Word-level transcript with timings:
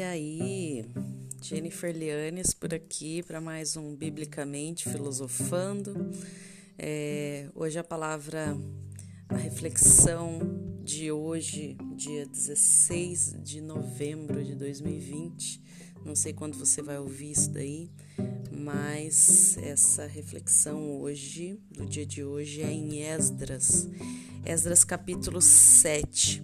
E 0.00 0.02
aí, 0.02 0.86
Jennifer 1.42 1.94
Lianes 1.94 2.54
por 2.54 2.72
aqui 2.72 3.22
para 3.22 3.38
mais 3.38 3.76
um 3.76 3.94
Biblicamente 3.94 4.88
Filosofando. 4.88 6.10
É, 6.78 7.50
hoje 7.54 7.78
a 7.78 7.84
palavra, 7.84 8.56
a 9.28 9.36
reflexão 9.36 10.38
de 10.82 11.12
hoje, 11.12 11.76
dia 11.94 12.24
16 12.24 13.42
de 13.42 13.60
novembro 13.60 14.42
de 14.42 14.54
2020. 14.54 15.60
Não 16.02 16.16
sei 16.16 16.32
quando 16.32 16.56
você 16.56 16.80
vai 16.80 16.98
ouvir 16.98 17.32
isso 17.32 17.50
daí, 17.50 17.90
mas 18.50 19.58
essa 19.58 20.06
reflexão 20.06 20.98
hoje, 20.98 21.60
do 21.70 21.84
dia 21.84 22.06
de 22.06 22.24
hoje, 22.24 22.62
é 22.62 22.72
em 22.72 23.02
Esdras, 23.02 23.86
Esdras 24.46 24.82
capítulo 24.82 25.42
7. 25.42 26.42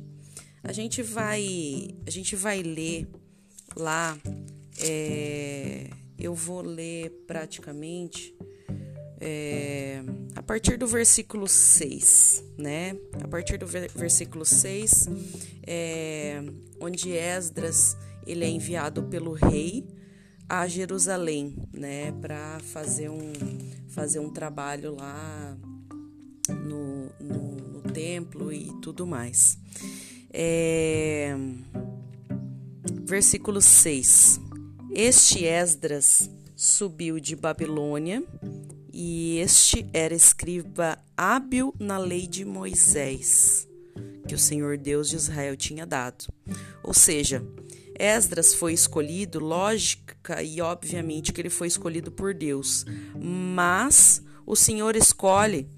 A 0.62 0.74
gente 0.74 1.02
vai, 1.02 1.88
a 2.06 2.10
gente 2.10 2.36
vai 2.36 2.62
ler 2.62 3.08
lá, 3.76 4.18
é, 4.80 5.90
eu 6.18 6.34
vou 6.34 6.62
ler 6.62 7.10
praticamente 7.26 8.34
é, 9.20 10.02
a 10.34 10.42
partir 10.42 10.76
do 10.76 10.86
versículo 10.86 11.46
6, 11.46 12.44
né? 12.58 12.96
A 13.22 13.28
partir 13.28 13.58
do 13.58 13.66
versículo 13.66 14.44
6, 14.44 15.08
é, 15.66 16.42
onde 16.80 17.10
Esdras 17.12 17.96
ele 18.26 18.44
é 18.44 18.48
enviado 18.48 19.04
pelo 19.04 19.32
rei 19.32 19.86
a 20.48 20.66
Jerusalém, 20.68 21.56
né, 21.72 22.12
para 22.20 22.60
fazer 22.60 23.08
um 23.08 23.32
fazer 23.88 24.18
um 24.18 24.28
trabalho 24.28 24.94
lá 24.94 25.56
no, 26.48 27.10
no, 27.18 27.56
no 27.56 27.82
templo 27.92 28.52
e 28.52 28.70
tudo 28.80 29.06
mais. 29.06 29.58
É, 30.32 31.34
Versículo 33.06 33.60
6: 33.62 34.40
Este 34.90 35.44
Esdras 35.44 36.28
subiu 36.56 37.20
de 37.20 37.36
Babilônia 37.36 38.20
e 38.92 39.38
este 39.38 39.88
era 39.92 40.12
escriba 40.12 40.98
hábil 41.16 41.72
na 41.78 41.98
lei 41.98 42.26
de 42.26 42.44
Moisés, 42.44 43.68
que 44.26 44.34
o 44.34 44.38
Senhor 44.38 44.76
Deus 44.76 45.08
de 45.08 45.14
Israel 45.14 45.56
tinha 45.56 45.86
dado. 45.86 46.24
Ou 46.82 46.92
seja, 46.92 47.46
Esdras 47.96 48.54
foi 48.54 48.72
escolhido, 48.72 49.38
lógica 49.38 50.42
e 50.42 50.60
obviamente 50.60 51.32
que 51.32 51.40
ele 51.40 51.48
foi 51.48 51.68
escolhido 51.68 52.10
por 52.10 52.34
Deus, 52.34 52.84
mas 53.14 54.20
o 54.44 54.56
Senhor 54.56 54.96
escolhe 54.96 55.68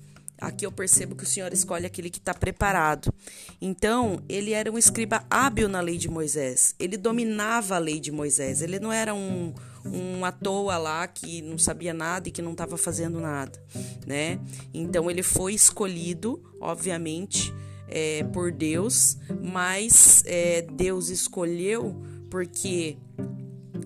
Aqui 0.41 0.65
eu 0.65 0.73
percebo 0.73 1.17
que 1.17 1.25
o 1.25 1.27
Senhor 1.27 1.53
escolhe 1.53 1.87
aquele 1.87 2.11
que 2.11 2.19
está 2.19 2.33
preparado. 2.33 3.13
Então, 3.61 4.23
ele 4.29 4.53
era 4.53 4.71
um 4.71 4.79
escriba 4.79 5.25
hábil 5.29 5.69
na 5.69 5.81
lei 5.81 5.99
de 5.99 6.09
Moisés. 6.09 6.75
Ele 6.79 6.97
dominava 6.97 7.77
a 7.77 7.79
lei 7.79 7.99
de 7.99 8.13
Moisés. 8.13 8.63
Ele 8.63 8.79
não 8.79 8.93
era 8.93 9.15
um, 9.15 9.53
um 9.85 10.25
à 10.25 10.31
toa 10.31 10.79
lá 10.79 11.07
que 11.07 11.43
não 11.43 11.59
sabia 11.59 11.93
nada 11.93 12.29
e 12.29 12.33
que 12.33 12.41
não 12.41 12.53
estava 12.53 12.77
fazendo 12.77 13.21
nada, 13.21 13.61
né? 14.07 14.41
Então, 14.73 15.11
ele 15.11 15.23
foi 15.23 15.55
escolhido, 15.55 16.43
obviamente, 16.61 17.53
é, 17.89 18.23
por 18.25 18.53
Deus, 18.53 19.17
mas 19.43 20.23
é, 20.27 20.63
Deus 20.63 21.09
escolheu 21.09 22.01
porque 22.31 22.99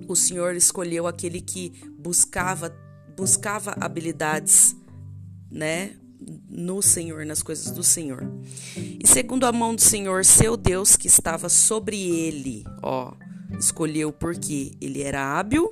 o 0.08 0.17
Senhor 0.17 0.55
escolheu 0.55 1.06
aquele 1.06 1.41
que 1.41 1.73
buscava 1.97 2.77
buscava 3.17 3.77
habilidades, 3.78 4.75
né, 5.50 5.97
no 6.48 6.82
Senhor, 6.82 7.24
nas 7.24 7.42
coisas 7.42 7.70
do 7.70 7.82
Senhor. 7.82 8.22
E 8.76 9.06
segundo 9.06 9.44
a 9.44 9.52
mão 9.52 9.74
do 9.74 9.80
Senhor, 9.80 10.24
seu 10.24 10.56
Deus, 10.56 10.96
que 10.96 11.06
estava 11.06 11.48
sobre 11.48 11.96
ele, 11.96 12.64
ó, 12.83 13.12
escolheu 13.58 14.12
porque 14.12 14.72
ele 14.80 15.02
era 15.02 15.38
hábil 15.38 15.70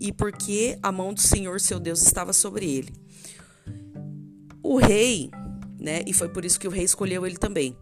e 0.00 0.12
porque 0.12 0.78
a 0.82 0.90
mão 0.90 1.12
do 1.12 1.20
Senhor, 1.20 1.60
seu 1.60 1.78
Deus, 1.78 2.02
estava 2.02 2.32
sobre 2.32 2.70
ele. 2.70 2.92
O 4.62 4.76
rei, 4.76 5.30
né, 5.78 6.02
e 6.06 6.12
foi 6.12 6.28
por 6.28 6.44
isso 6.44 6.60
que 6.60 6.68
o 6.68 6.70
rei 6.70 6.84
escolheu 6.84 7.26
ele 7.26 7.36
também 7.36 7.76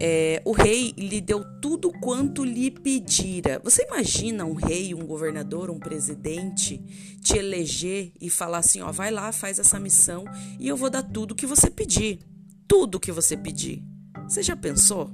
é, 0.00 0.40
o 0.46 0.52
rei 0.52 0.94
lhe 0.96 1.20
deu 1.20 1.44
tudo 1.60 1.92
quanto 2.00 2.42
lhe 2.42 2.70
pedira. 2.70 3.60
Você 3.62 3.84
imagina 3.84 4.46
um 4.46 4.54
rei, 4.54 4.94
um 4.94 5.06
governador, 5.06 5.70
um 5.70 5.78
presidente 5.78 6.78
te 7.22 7.36
eleger 7.36 8.12
e 8.18 8.30
falar 8.30 8.58
assim: 8.58 8.80
ó, 8.80 8.90
vai 8.90 9.10
lá, 9.10 9.30
faz 9.30 9.58
essa 9.58 9.78
missão 9.78 10.24
e 10.58 10.66
eu 10.66 10.76
vou 10.76 10.88
dar 10.88 11.02
tudo 11.02 11.34
que 11.34 11.46
você 11.46 11.70
pedir. 11.70 12.20
Tudo 12.66 13.00
que 13.00 13.12
você 13.12 13.36
pedir. 13.36 13.82
Você 14.26 14.42
já 14.42 14.56
pensou? 14.56 15.12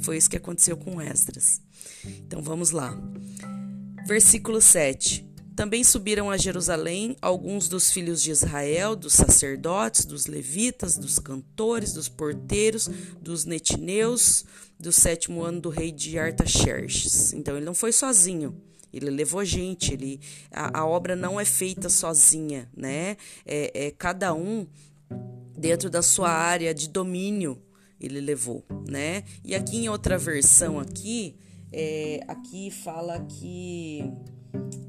Foi 0.00 0.16
isso 0.16 0.28
que 0.28 0.36
aconteceu 0.36 0.76
com 0.76 1.00
Esdras. 1.00 1.62
Então 2.04 2.42
vamos 2.42 2.70
lá. 2.70 2.96
Versículo 4.06 4.60
7. 4.60 5.27
Também 5.58 5.82
subiram 5.82 6.30
a 6.30 6.36
Jerusalém 6.36 7.16
alguns 7.20 7.68
dos 7.68 7.90
filhos 7.90 8.22
de 8.22 8.30
Israel, 8.30 8.94
dos 8.94 9.12
sacerdotes, 9.12 10.04
dos 10.04 10.26
levitas, 10.26 10.96
dos 10.96 11.18
cantores, 11.18 11.92
dos 11.92 12.08
porteiros, 12.08 12.88
dos 13.20 13.44
netineus, 13.44 14.44
do 14.78 14.92
sétimo 14.92 15.42
ano 15.42 15.60
do 15.60 15.68
rei 15.68 15.90
de 15.90 16.16
Artaxerxes. 16.16 17.32
Então 17.32 17.56
ele 17.56 17.66
não 17.66 17.74
foi 17.74 17.90
sozinho. 17.90 18.54
Ele 18.92 19.10
levou 19.10 19.44
gente, 19.44 19.94
ele, 19.94 20.20
a, 20.52 20.78
a 20.78 20.86
obra 20.86 21.16
não 21.16 21.40
é 21.40 21.44
feita 21.44 21.88
sozinha, 21.88 22.70
né? 22.72 23.16
É, 23.44 23.86
é 23.86 23.90
cada 23.90 24.32
um 24.32 24.64
dentro 25.58 25.90
da 25.90 26.02
sua 26.02 26.30
área 26.30 26.72
de 26.72 26.88
domínio 26.88 27.60
ele 28.00 28.20
levou, 28.20 28.64
né? 28.88 29.24
E 29.44 29.56
aqui 29.56 29.76
em 29.78 29.88
outra 29.88 30.16
versão 30.16 30.78
aqui, 30.78 31.34
é, 31.72 32.20
aqui 32.28 32.70
fala 32.70 33.18
que 33.26 34.04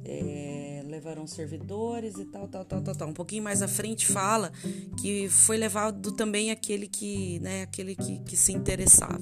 é, 0.05 0.81
levaram 0.85 1.25
servidores 1.27 2.17
e 2.17 2.25
tal, 2.25 2.47
tal, 2.47 2.65
tal, 2.65 2.81
tal, 2.81 2.95
tal. 2.95 3.09
Um 3.09 3.13
pouquinho 3.13 3.43
mais 3.43 3.61
à 3.61 3.67
frente 3.67 4.07
fala 4.07 4.51
que 4.99 5.29
foi 5.29 5.57
levado 5.57 6.11
também 6.11 6.51
aquele 6.51 6.87
que, 6.87 7.39
né, 7.39 7.63
aquele 7.63 7.95
que, 7.95 8.19
que 8.19 8.35
se 8.35 8.51
interessava. 8.51 9.21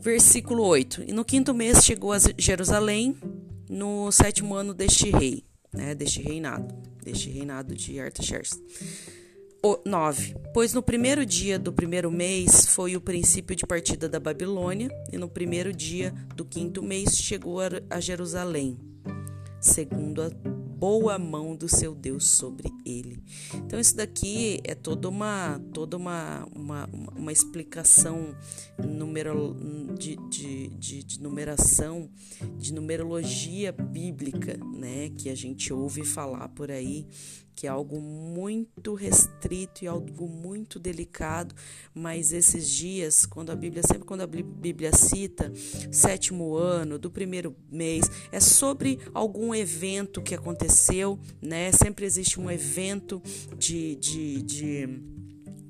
Versículo 0.00 0.64
8. 0.64 1.04
E 1.08 1.12
no 1.12 1.24
quinto 1.24 1.54
mês 1.54 1.84
chegou 1.84 2.12
a 2.12 2.18
Jerusalém, 2.36 3.16
no 3.68 4.10
sétimo 4.10 4.54
ano 4.54 4.74
deste 4.74 5.10
rei, 5.10 5.44
né, 5.72 5.94
deste 5.94 6.20
reinado, 6.22 6.74
deste 7.02 7.30
reinado 7.30 7.74
de 7.74 7.98
Artaxerxes. 8.00 8.60
9. 9.84 10.36
Pois 10.54 10.72
no 10.72 10.82
primeiro 10.82 11.26
dia 11.26 11.58
do 11.58 11.72
primeiro 11.72 12.10
mês 12.10 12.66
foi 12.66 12.96
o 12.96 13.00
princípio 13.00 13.56
de 13.56 13.66
partida 13.66 14.08
da 14.08 14.20
Babilônia, 14.20 14.88
e 15.12 15.18
no 15.18 15.28
primeiro 15.28 15.72
dia 15.72 16.14
do 16.34 16.44
quinto 16.44 16.82
mês 16.82 17.18
chegou 17.18 17.58
a 17.90 18.00
Jerusalém 18.00 18.87
segundo 19.60 20.22
a 20.22 20.30
boa 20.78 21.18
mão 21.18 21.56
do 21.56 21.68
seu 21.68 21.92
Deus 21.92 22.28
sobre 22.28 22.72
ele. 22.86 23.20
Então 23.54 23.80
isso 23.80 23.96
daqui 23.96 24.60
é 24.62 24.74
toda 24.74 25.08
uma 25.08 25.60
toda 25.72 25.96
uma, 25.96 26.46
uma, 26.54 26.88
uma 27.16 27.32
explicação 27.32 28.34
numero, 28.78 29.56
de, 29.98 30.16
de, 30.28 30.68
de, 30.68 31.02
de 31.02 31.20
numeração, 31.20 32.08
de 32.56 32.72
numerologia 32.72 33.72
bíblica, 33.72 34.56
né, 34.56 35.10
que 35.16 35.28
a 35.28 35.34
gente 35.34 35.72
ouve 35.72 36.04
falar 36.04 36.48
por 36.50 36.70
aí 36.70 37.06
que 37.58 37.66
é 37.66 37.70
algo 37.70 38.00
muito 38.00 38.94
restrito 38.94 39.82
e 39.82 39.88
algo 39.88 40.28
muito 40.28 40.78
delicado, 40.78 41.52
mas 41.92 42.32
esses 42.32 42.70
dias, 42.70 43.26
quando 43.26 43.50
a 43.50 43.56
Bíblia, 43.56 43.82
sempre 43.82 44.04
quando 44.04 44.20
a 44.20 44.28
Bíblia 44.28 44.92
cita 44.92 45.50
sétimo 45.90 46.54
ano, 46.54 47.00
do 47.00 47.10
primeiro 47.10 47.56
mês, 47.68 48.08
é 48.30 48.38
sobre 48.38 49.00
algum 49.12 49.52
evento 49.52 50.22
que 50.22 50.36
aconteceu, 50.36 51.18
né? 51.42 51.72
Sempre 51.72 52.06
existe 52.06 52.38
um 52.38 52.48
evento 52.48 53.20
de, 53.56 53.96
de, 53.96 54.42
de 54.42 55.17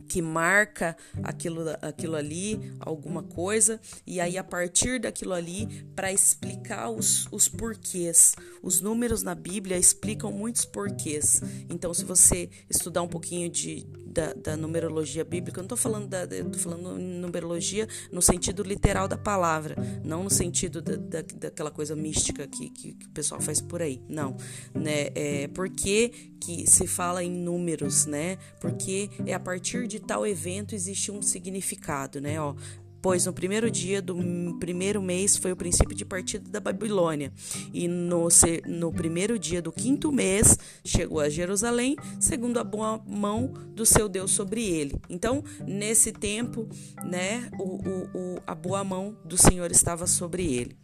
que 0.08 0.22
marca 0.22 0.96
aquilo, 1.22 1.64
aquilo 1.82 2.16
ali, 2.16 2.72
alguma 2.80 3.22
coisa, 3.22 3.80
e 4.06 4.20
aí 4.20 4.38
a 4.38 4.44
partir 4.44 4.98
daquilo 5.00 5.34
ali, 5.34 5.84
para 5.94 6.12
explicar 6.12 6.90
os, 6.90 7.28
os 7.30 7.48
porquês. 7.48 8.34
Os 8.62 8.80
números 8.80 9.22
na 9.22 9.34
Bíblia 9.34 9.76
explicam 9.76 10.32
muitos 10.32 10.64
porquês. 10.64 11.42
Então, 11.68 11.92
se 11.92 12.04
você 12.04 12.48
estudar 12.70 13.02
um 13.02 13.08
pouquinho 13.08 13.50
de, 13.50 13.86
da, 14.18 14.32
da 14.32 14.56
numerologia 14.56 15.24
bíblica, 15.24 15.60
eu 15.60 15.62
não 15.62 15.66
estou 15.66 15.78
falando 15.78 16.08
da, 16.08 16.24
estou 16.24 16.58
falando 16.58 16.98
numerologia 16.98 17.86
no 18.10 18.20
sentido 18.20 18.64
literal 18.64 19.06
da 19.06 19.16
palavra, 19.16 19.76
não 20.04 20.24
no 20.24 20.30
sentido 20.30 20.82
da, 20.82 20.96
da, 20.96 21.22
daquela 21.36 21.70
coisa 21.70 21.94
mística 21.94 22.44
que, 22.48 22.68
que, 22.70 22.94
que, 22.94 23.06
o 23.06 23.10
pessoal 23.10 23.40
faz 23.40 23.60
por 23.60 23.80
aí. 23.80 24.02
Não. 24.08 24.36
Né? 24.74 25.10
É, 25.14 25.48
porque 25.54 26.10
que 26.40 26.68
se 26.68 26.88
fala 26.88 27.22
em 27.22 27.30
números, 27.30 28.06
né? 28.06 28.38
Porque 28.60 29.08
é 29.24 29.34
a 29.34 29.40
partir 29.40 29.86
de 29.86 30.00
tal 30.00 30.26
evento 30.26 30.74
existe 30.74 31.12
um 31.12 31.22
significado, 31.22 32.20
né? 32.20 32.40
Ó, 32.40 32.56
pois 33.00 33.26
no 33.26 33.32
primeiro 33.32 33.70
dia 33.70 34.02
do 34.02 34.16
primeiro 34.58 35.00
mês 35.00 35.36
foi 35.36 35.52
o 35.52 35.56
princípio 35.56 35.94
de 35.94 36.04
partida 36.04 36.48
da 36.50 36.60
Babilônia, 36.60 37.32
e 37.72 37.86
no, 37.88 38.28
no 38.66 38.92
primeiro 38.92 39.38
dia 39.38 39.62
do 39.62 39.72
quinto 39.72 40.10
mês 40.12 40.58
chegou 40.84 41.20
a 41.20 41.28
Jerusalém, 41.28 41.96
segundo 42.20 42.58
a 42.58 42.64
boa 42.64 43.00
mão 43.06 43.52
do 43.74 43.86
seu 43.86 44.08
Deus 44.08 44.30
sobre 44.30 44.64
ele. 44.64 44.94
Então, 45.08 45.42
nesse 45.66 46.12
tempo, 46.12 46.68
né, 47.04 47.48
o, 47.58 47.62
o, 47.62 48.04
o, 48.14 48.42
a 48.46 48.54
boa 48.54 48.82
mão 48.82 49.16
do 49.24 49.36
Senhor 49.36 49.70
estava 49.70 50.06
sobre 50.06 50.44
ele. 50.44 50.76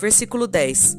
Versículo 0.00 0.46
10. 0.46 0.96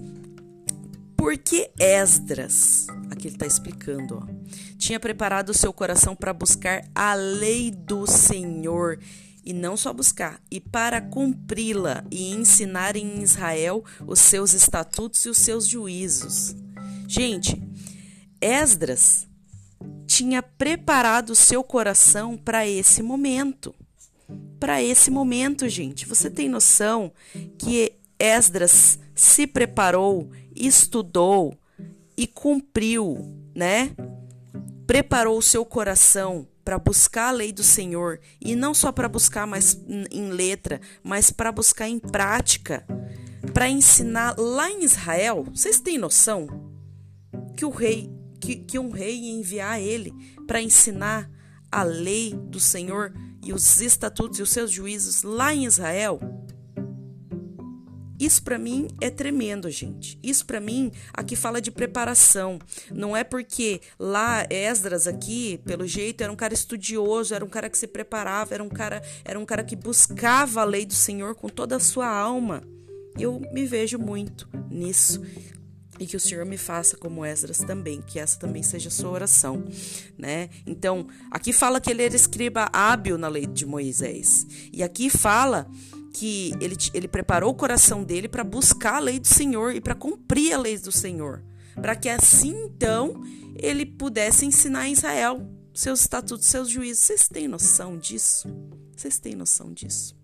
Porque 1.17 1.71
Esdras, 1.79 2.87
aqui 3.09 3.27
ele 3.27 3.35
está 3.35 3.47
explicando, 3.47 4.17
ó, 4.17 4.35
tinha 4.77 4.99
preparado 4.99 5.49
o 5.49 5.53
seu 5.53 5.73
coração 5.73 6.15
para 6.15 6.31
buscar 6.31 6.87
a 6.93 7.15
lei 7.15 7.71
do 7.71 8.05
Senhor 8.05 8.99
e 9.45 9.53
não 9.53 9.77
só 9.77 9.93
buscar, 9.93 10.41
e 10.49 10.59
para 10.59 10.99
cumpri-la 10.99 12.03
e 12.09 12.33
ensinar 12.33 12.95
em 12.95 13.21
Israel 13.21 13.83
os 14.07 14.19
seus 14.19 14.53
estatutos 14.53 15.23
e 15.25 15.29
os 15.29 15.37
seus 15.37 15.67
juízos. 15.67 16.55
Gente, 17.07 17.61
Esdras 18.41 19.27
tinha 20.07 20.41
preparado 20.41 21.31
o 21.31 21.35
seu 21.35 21.63
coração 21.63 22.35
para 22.35 22.67
esse 22.67 23.03
momento. 23.03 23.73
Para 24.59 24.81
esse 24.81 25.11
momento, 25.11 25.69
gente. 25.69 26.07
Você 26.07 26.29
tem 26.29 26.49
noção 26.49 27.11
que 27.57 27.93
Esdras 28.17 28.97
se 29.13 29.45
preparou, 29.45 30.31
estudou 30.55 31.57
e 32.17 32.25
cumpriu, 32.25 33.35
né? 33.53 33.91
Preparou 34.87 35.37
o 35.37 35.43
seu 35.43 35.65
coração 35.65 36.47
para 36.65 36.79
buscar 36.79 37.27
a 37.27 37.31
lei 37.31 37.53
do 37.53 37.63
Senhor 37.63 38.19
e 38.41 38.55
não 38.55 38.73
só 38.73 38.91
para 38.91 39.07
buscar 39.07 39.45
mais 39.45 39.79
em 40.09 40.31
letra, 40.31 40.81
mas 41.03 41.29
para 41.29 41.51
buscar 41.51 41.87
em 41.87 41.99
prática, 41.99 42.83
para 43.53 43.69
ensinar 43.69 44.35
lá 44.35 44.71
em 44.71 44.83
Israel. 44.83 45.45
Vocês 45.53 45.79
têm 45.79 45.99
noção 45.99 46.73
que 47.55 47.63
o 47.63 47.69
rei, 47.69 48.11
que, 48.41 48.55
que 48.55 48.79
um 48.79 48.89
rei 48.89 49.15
ia 49.15 49.39
enviar 49.39 49.79
ele 49.79 50.11
para 50.47 50.59
ensinar 50.59 51.29
a 51.71 51.83
lei 51.83 52.33
do 52.33 52.59
Senhor 52.59 53.13
e 53.43 53.53
os 53.53 53.79
estatutos 53.79 54.39
e 54.39 54.41
os 54.41 54.49
seus 54.49 54.71
juízos 54.71 55.21
lá 55.21 55.53
em 55.53 55.65
Israel? 55.65 56.19
Isso 58.19 58.41
para 58.43 58.57
mim 58.57 58.87
é 59.01 59.09
tremendo, 59.09 59.69
gente. 59.69 60.17
Isso 60.23 60.45
para 60.45 60.59
mim 60.59 60.91
aqui 61.13 61.35
fala 61.35 61.61
de 61.61 61.71
preparação. 61.71 62.59
Não 62.91 63.15
é 63.15 63.23
porque 63.23 63.81
lá 63.99 64.45
Esdras 64.49 65.07
aqui, 65.07 65.59
pelo 65.65 65.85
jeito, 65.85 66.21
era 66.21 66.31
um 66.31 66.35
cara 66.35 66.53
estudioso, 66.53 67.33
era 67.33 67.43
um 67.43 67.49
cara 67.49 67.69
que 67.69 67.77
se 67.77 67.87
preparava, 67.87 68.53
era 68.53 68.63
um 68.63 68.69
cara, 68.69 69.01
era 69.23 69.39
um 69.39 69.45
cara 69.45 69.63
que 69.63 69.75
buscava 69.75 70.61
a 70.61 70.65
lei 70.65 70.85
do 70.85 70.93
Senhor 70.93 71.35
com 71.35 71.49
toda 71.49 71.75
a 71.75 71.79
sua 71.79 72.07
alma. 72.07 72.63
Eu 73.17 73.41
me 73.51 73.65
vejo 73.65 73.97
muito 73.97 74.49
nisso. 74.69 75.21
E 75.97 76.05
que 76.05 76.17
o 76.17 76.19
Senhor 76.19 76.45
me 76.45 76.57
faça 76.57 76.97
como 76.97 77.25
Esdras 77.25 77.59
também, 77.59 78.01
que 78.01 78.19
essa 78.19 78.37
também 78.37 78.61
seja 78.61 78.89
a 78.89 78.91
sua 78.91 79.11
oração, 79.11 79.63
né? 80.17 80.49
Então, 80.67 81.07
aqui 81.31 81.53
fala 81.53 81.79
que 81.79 81.89
ele 81.89 82.03
era 82.03 82.13
escriba 82.13 82.69
hábil 82.73 83.17
na 83.17 83.29
lei 83.29 83.47
de 83.47 83.65
Moisés. 83.65 84.45
E 84.73 84.83
aqui 84.83 85.09
fala 85.09 85.65
que 86.15 86.53
ele, 86.61 86.77
ele 86.93 87.09
preparou 87.09 87.51
o 87.51 87.55
coração 87.55 88.01
dele 88.01 88.29
para 88.29 88.41
buscar 88.41 88.95
a 88.95 88.99
lei 88.99 89.19
do 89.19 89.27
Senhor 89.27 89.75
e 89.75 89.81
para 89.81 89.93
cumprir 89.93 90.53
a 90.53 90.57
lei 90.57 90.77
do 90.77 90.91
Senhor, 90.91 91.43
para 91.75 91.93
que 91.93 92.07
assim 92.07 92.55
então 92.63 93.21
ele 93.53 93.85
pudesse 93.85 94.45
ensinar 94.45 94.87
em 94.87 94.93
Israel 94.93 95.45
seus 95.73 95.99
estatutos, 95.99 96.47
seus 96.47 96.69
juízos. 96.69 97.03
Vocês 97.03 97.27
têm 97.27 97.49
noção 97.49 97.97
disso? 97.97 98.47
Vocês 98.95 99.19
têm 99.19 99.35
noção 99.35 99.73
disso? 99.73 100.15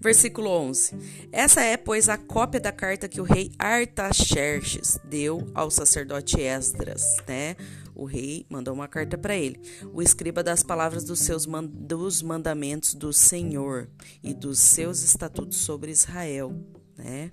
Versículo 0.00 0.50
11. 0.50 1.28
Essa 1.30 1.62
é, 1.62 1.76
pois, 1.76 2.08
a 2.08 2.18
cópia 2.18 2.58
da 2.58 2.72
carta 2.72 3.08
que 3.08 3.20
o 3.20 3.24
rei 3.24 3.52
Artaxerxes 3.56 4.98
deu 5.04 5.48
ao 5.54 5.70
sacerdote 5.70 6.40
Esdras, 6.40 7.02
né? 7.28 7.54
O 7.98 8.04
rei 8.04 8.46
mandou 8.48 8.72
uma 8.72 8.86
carta 8.86 9.18
para 9.18 9.36
ele. 9.36 9.60
O 9.92 10.00
escriba 10.00 10.42
das 10.42 10.62
palavras 10.62 11.02
dos 11.02 11.18
seus 11.18 11.46
dos 11.68 12.22
mandamentos 12.22 12.94
do 12.94 13.12
Senhor 13.12 13.90
e 14.22 14.32
dos 14.32 14.60
seus 14.60 15.02
estatutos 15.02 15.58
sobre 15.58 15.90
Israel, 15.90 16.54
né? 16.96 17.28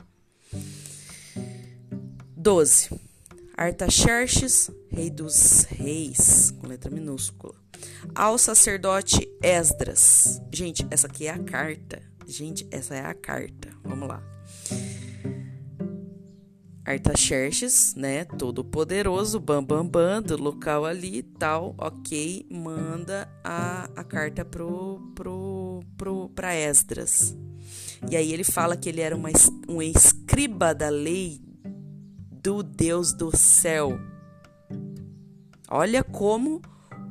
12. 2.36 2.90
Artaxerxes, 3.56 4.72
rei 4.90 5.10
dos 5.10 5.64
reis, 5.66 6.52
com 6.52 6.68
letra 6.68 6.90
minúscula. 6.90 7.56
Ao 8.14 8.38
sacerdote 8.38 9.30
Esdras. 9.42 10.42
Gente, 10.52 10.86
essa 10.90 11.08
aqui 11.08 11.28
é 11.28 11.32
a 11.32 11.40
carta. 11.40 12.02
Gente, 12.26 12.68
essa 12.72 12.96
é 12.96 13.06
a 13.06 13.14
carta. 13.14 13.70
Vamos 13.84 14.08
lá. 14.08 14.22
Artaxerxes, 16.86 17.96
né, 17.96 18.26
todo 18.26 18.64
poderoso, 18.64 19.40
bam 19.40 19.64
bam 19.64 19.88
bam, 19.88 20.22
do 20.22 20.38
local 20.38 20.86
ali 20.86 21.24
tal, 21.24 21.74
ok, 21.80 22.46
manda 22.48 23.28
a, 23.44 23.90
a 23.96 24.04
carta 24.04 24.46
pro, 24.46 25.02
pro, 25.16 25.84
pro, 25.98 26.30
pra 26.30 26.54
Esdras. 26.54 27.36
E 28.08 28.16
aí 28.16 28.32
ele 28.32 28.44
fala 28.44 28.78
que 28.78 28.88
ele 28.88 29.02
era 29.02 29.16
uma, 29.16 29.30
um 29.68 29.82
escriba 29.82 30.76
da 30.76 30.90
lei 30.90 31.42
do 32.32 32.62
Deus 32.62 33.14
do 33.14 33.36
céu. 33.36 34.00
Olha 35.68 36.04
como 36.04 36.62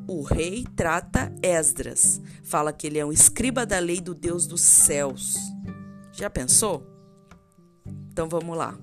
o 0.06 0.23
rei 0.23 0.65
trata 0.77 1.35
Esdras. 1.43 2.20
Fala 2.44 2.73
que 2.73 2.87
ele 2.87 3.00
é 3.00 3.05
um 3.05 3.11
escriba 3.11 3.67
da 3.67 3.81
lei 3.81 4.00
do 4.00 4.15
Deus 4.15 4.47
dos 4.47 4.61
céus. 4.61 5.35
Já 6.12 6.31
pensou? 6.31 6.87
Então 8.12 8.29
vamos 8.29 8.56
lá 8.56 8.79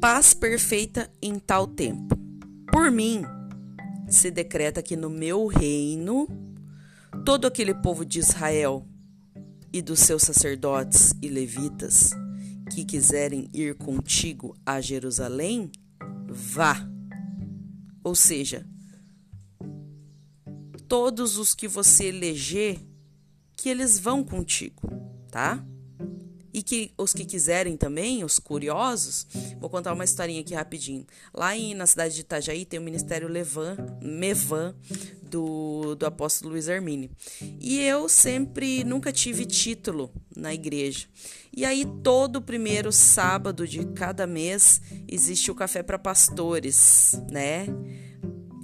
paz 0.00 0.34
perfeita 0.34 1.10
em 1.20 1.38
tal 1.38 1.66
tempo. 1.66 2.16
Por 2.70 2.90
mim, 2.90 3.22
se 4.08 4.30
decreta 4.30 4.82
que 4.82 4.96
no 4.96 5.10
meu 5.10 5.46
reino, 5.46 6.26
todo 7.24 7.46
aquele 7.46 7.74
povo 7.74 8.04
de 8.04 8.18
Israel 8.18 8.86
e 9.72 9.82
dos 9.82 10.00
seus 10.00 10.22
sacerdotes 10.22 11.14
e 11.20 11.28
levitas 11.28 12.10
que 12.72 12.84
quiserem 12.84 13.48
ir 13.52 13.74
contigo 13.74 14.56
a 14.64 14.80
Jerusalém, 14.80 15.70
vá. 16.28 16.86
Ou 18.04 18.14
seja, 18.14 18.66
todos 20.86 21.36
os 21.36 21.54
que 21.54 21.68
você 21.68 22.06
eleger, 22.06 22.78
que 23.56 23.68
eles 23.68 23.98
vão 23.98 24.22
contigo, 24.22 24.82
tá? 25.30 25.64
E 26.52 26.62
que 26.62 26.92
os 26.96 27.12
que 27.12 27.24
quiserem 27.24 27.76
também, 27.76 28.24
os 28.24 28.38
curiosos, 28.38 29.26
vou 29.60 29.68
contar 29.68 29.92
uma 29.92 30.04
historinha 30.04 30.40
aqui 30.40 30.54
rapidinho. 30.54 31.06
Lá 31.34 31.56
em, 31.56 31.74
na 31.74 31.86
cidade 31.86 32.14
de 32.14 32.20
Itajaí 32.22 32.64
tem 32.64 32.78
o 32.78 32.82
Ministério 32.82 33.28
Levan, 33.28 33.76
Mevan, 34.00 34.74
do, 35.22 35.94
do 35.94 36.06
apóstolo 36.06 36.52
Luiz 36.52 36.68
Hermínio. 36.68 37.10
E 37.60 37.78
eu 37.80 38.08
sempre, 38.08 38.82
nunca 38.82 39.12
tive 39.12 39.44
título 39.44 40.10
na 40.34 40.54
igreja. 40.54 41.06
E 41.54 41.64
aí, 41.64 41.86
todo 42.02 42.40
primeiro 42.40 42.92
sábado 42.92 43.66
de 43.66 43.84
cada 43.86 44.26
mês, 44.26 44.80
existe 45.06 45.50
o 45.50 45.54
café 45.54 45.82
para 45.82 45.98
pastores, 45.98 47.20
né? 47.30 47.66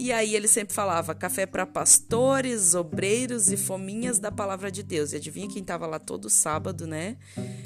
E 0.04 0.12
aí 0.12 0.36
ele 0.36 0.46
sempre 0.46 0.74
falava 0.74 1.14
café 1.14 1.46
para 1.46 1.64
pastores, 1.64 2.74
obreiros 2.74 3.50
e 3.50 3.56
fominhas 3.56 4.18
da 4.18 4.30
palavra 4.30 4.70
de 4.70 4.82
Deus. 4.82 5.14
E 5.14 5.16
adivinha 5.16 5.48
quem 5.48 5.62
estava 5.62 5.86
lá 5.86 5.98
todo 5.98 6.28
sábado, 6.28 6.86
né? 6.86 7.16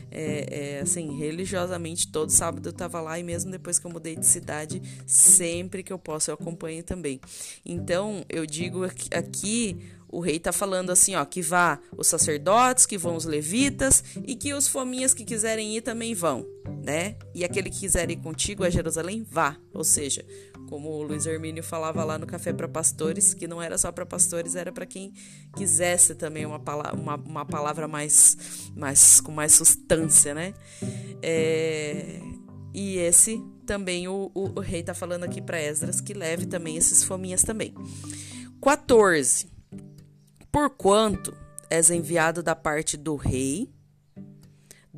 É, 0.09 0.77
é, 0.77 0.81
assim, 0.81 1.19
religiosamente 1.19 2.07
todo 2.07 2.31
sábado 2.31 2.69
eu 2.69 2.71
estava 2.71 3.01
lá 3.01 3.19
e 3.19 3.25
mesmo 3.25 3.51
depois 3.51 3.81
que 3.81 3.89
eu 3.89 3.91
mudei 3.91 4.15
de 4.15 4.25
cidade, 4.25 4.81
sempre 5.05 5.83
que 5.83 5.93
eu 5.93 5.99
posso 5.99 6.31
eu 6.31 6.35
acompanho 6.35 6.85
também. 6.85 7.21
Então 7.67 8.25
eu 8.29 8.47
digo 8.47 8.85
aqui 8.85 9.77
o 10.09 10.21
rei 10.21 10.37
está 10.37 10.53
falando 10.53 10.91
assim, 10.91 11.15
ó, 11.15 11.25
que 11.25 11.43
vá 11.43 11.79
os 11.97 12.07
sacerdotes, 12.07 12.87
que 12.87 12.97
vão 12.97 13.15
os 13.15 13.25
levitas 13.25 14.03
e 14.27 14.35
que 14.35 14.55
os 14.55 14.67
fominhas 14.67 15.13
que 15.13 15.25
quiserem 15.25 15.77
ir 15.77 15.83
também 15.83 16.15
vão, 16.15 16.47
né? 16.83 17.17
E 17.35 17.45
aquele 17.45 17.69
que 17.69 17.81
quiser 17.81 18.11
ir 18.11 18.17
contigo 18.17 18.65
a 18.65 18.71
Jerusalém, 18.71 19.27
vá. 19.29 19.57
Ou 19.73 19.85
seja, 19.85 20.25
como 20.69 20.91
o 20.91 21.03
Luiz 21.03 21.27
Hermínio 21.27 21.63
falava 21.63 22.05
lá 22.05 22.19
no 22.19 22.27
Café 22.27 22.53
para 22.53 22.69
Pastores, 22.69 23.33
que 23.33 23.49
não 23.49 23.61
era 23.61 23.79
só 23.79 23.91
para 23.91 24.05
pastores, 24.05 24.55
era 24.55 24.71
para 24.71 24.85
quem 24.85 25.13
quisesse 25.57 26.15
também 26.15 26.45
uma, 26.45 26.61
palavra, 26.61 26.95
uma, 26.95 27.17
uma 27.17 27.45
palavra 27.45 27.89
mais, 27.89 28.71
mais 28.77 29.21
com 29.21 29.33
mais 29.33 29.53
substância, 29.53 30.35
né? 30.35 30.55
É, 31.23 32.21
e 32.75 32.99
esse 32.99 33.43
também 33.67 34.09
o, 34.09 34.31
o, 34.35 34.59
o 34.59 34.61
rei 34.61 34.81
está 34.81 34.95
falando 34.95 35.25
aqui 35.25 35.41
para 35.41 35.61
Esdras 35.61 36.01
que 36.01 36.13
leve 36.13 36.47
também 36.47 36.77
esses 36.77 37.03
fominhas 37.03 37.43
também. 37.43 37.75
14 38.61 39.49
Porquanto 40.53 41.37
és 41.71 41.91
enviado 41.91 42.43
da 42.43 42.57
parte 42.57 42.97
do 42.97 43.17
rei, 43.17 43.71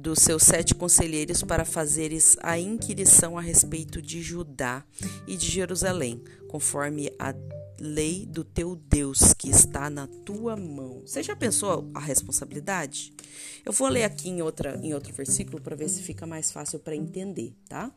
dos 0.01 0.21
seus 0.21 0.43
sete 0.43 0.75
conselheiros, 0.75 1.43
para 1.43 1.65
fazeres 1.65 2.37
a 2.43 2.59
inquirição 2.59 3.37
a 3.37 3.41
respeito 3.41 4.01
de 4.01 4.23
Judá 4.23 4.83
e 5.27 5.37
de 5.37 5.47
Jerusalém, 5.47 6.23
conforme 6.49 7.13
a 7.19 7.35
lei 7.81 8.27
do 8.27 8.45
teu 8.45 8.77
Deus 8.77 9.33
que 9.33 9.49
está 9.49 9.89
na 9.89 10.07
tua 10.07 10.55
mão. 10.55 11.01
Você 11.07 11.23
já 11.23 11.35
pensou 11.35 11.91
a 11.95 12.01
responsabilidade? 12.01 13.13
Eu 13.65 13.73
vou 13.73 13.89
ler 13.89 14.05
aqui 14.05 14.29
em, 14.29 14.43
outra, 14.43 14.79
em 14.83 14.93
outro 14.93 15.13
versículo 15.15 15.61
para 15.63 15.75
ver 15.75 15.89
se 15.89 16.03
fica 16.03 16.27
mais 16.27 16.53
fácil 16.53 16.79
para 16.79 16.95
entender, 16.95 17.55
tá? 17.69 17.91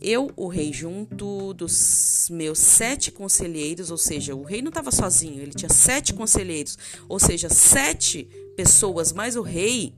Eu, 0.00 0.30
o 0.36 0.46
rei, 0.46 0.72
junto 0.72 1.52
dos 1.52 2.28
meus 2.30 2.58
sete 2.58 3.10
conselheiros, 3.10 3.90
ou 3.90 3.98
seja, 3.98 4.36
o 4.36 4.44
rei 4.44 4.62
não 4.62 4.68
estava 4.68 4.92
sozinho, 4.92 5.42
ele 5.42 5.52
tinha 5.52 5.68
sete 5.68 6.14
conselheiros, 6.14 6.78
ou 7.08 7.18
seja, 7.18 7.48
sete 7.48 8.28
pessoas 8.56 9.12
mais 9.12 9.34
o 9.34 9.42
rei 9.42 9.94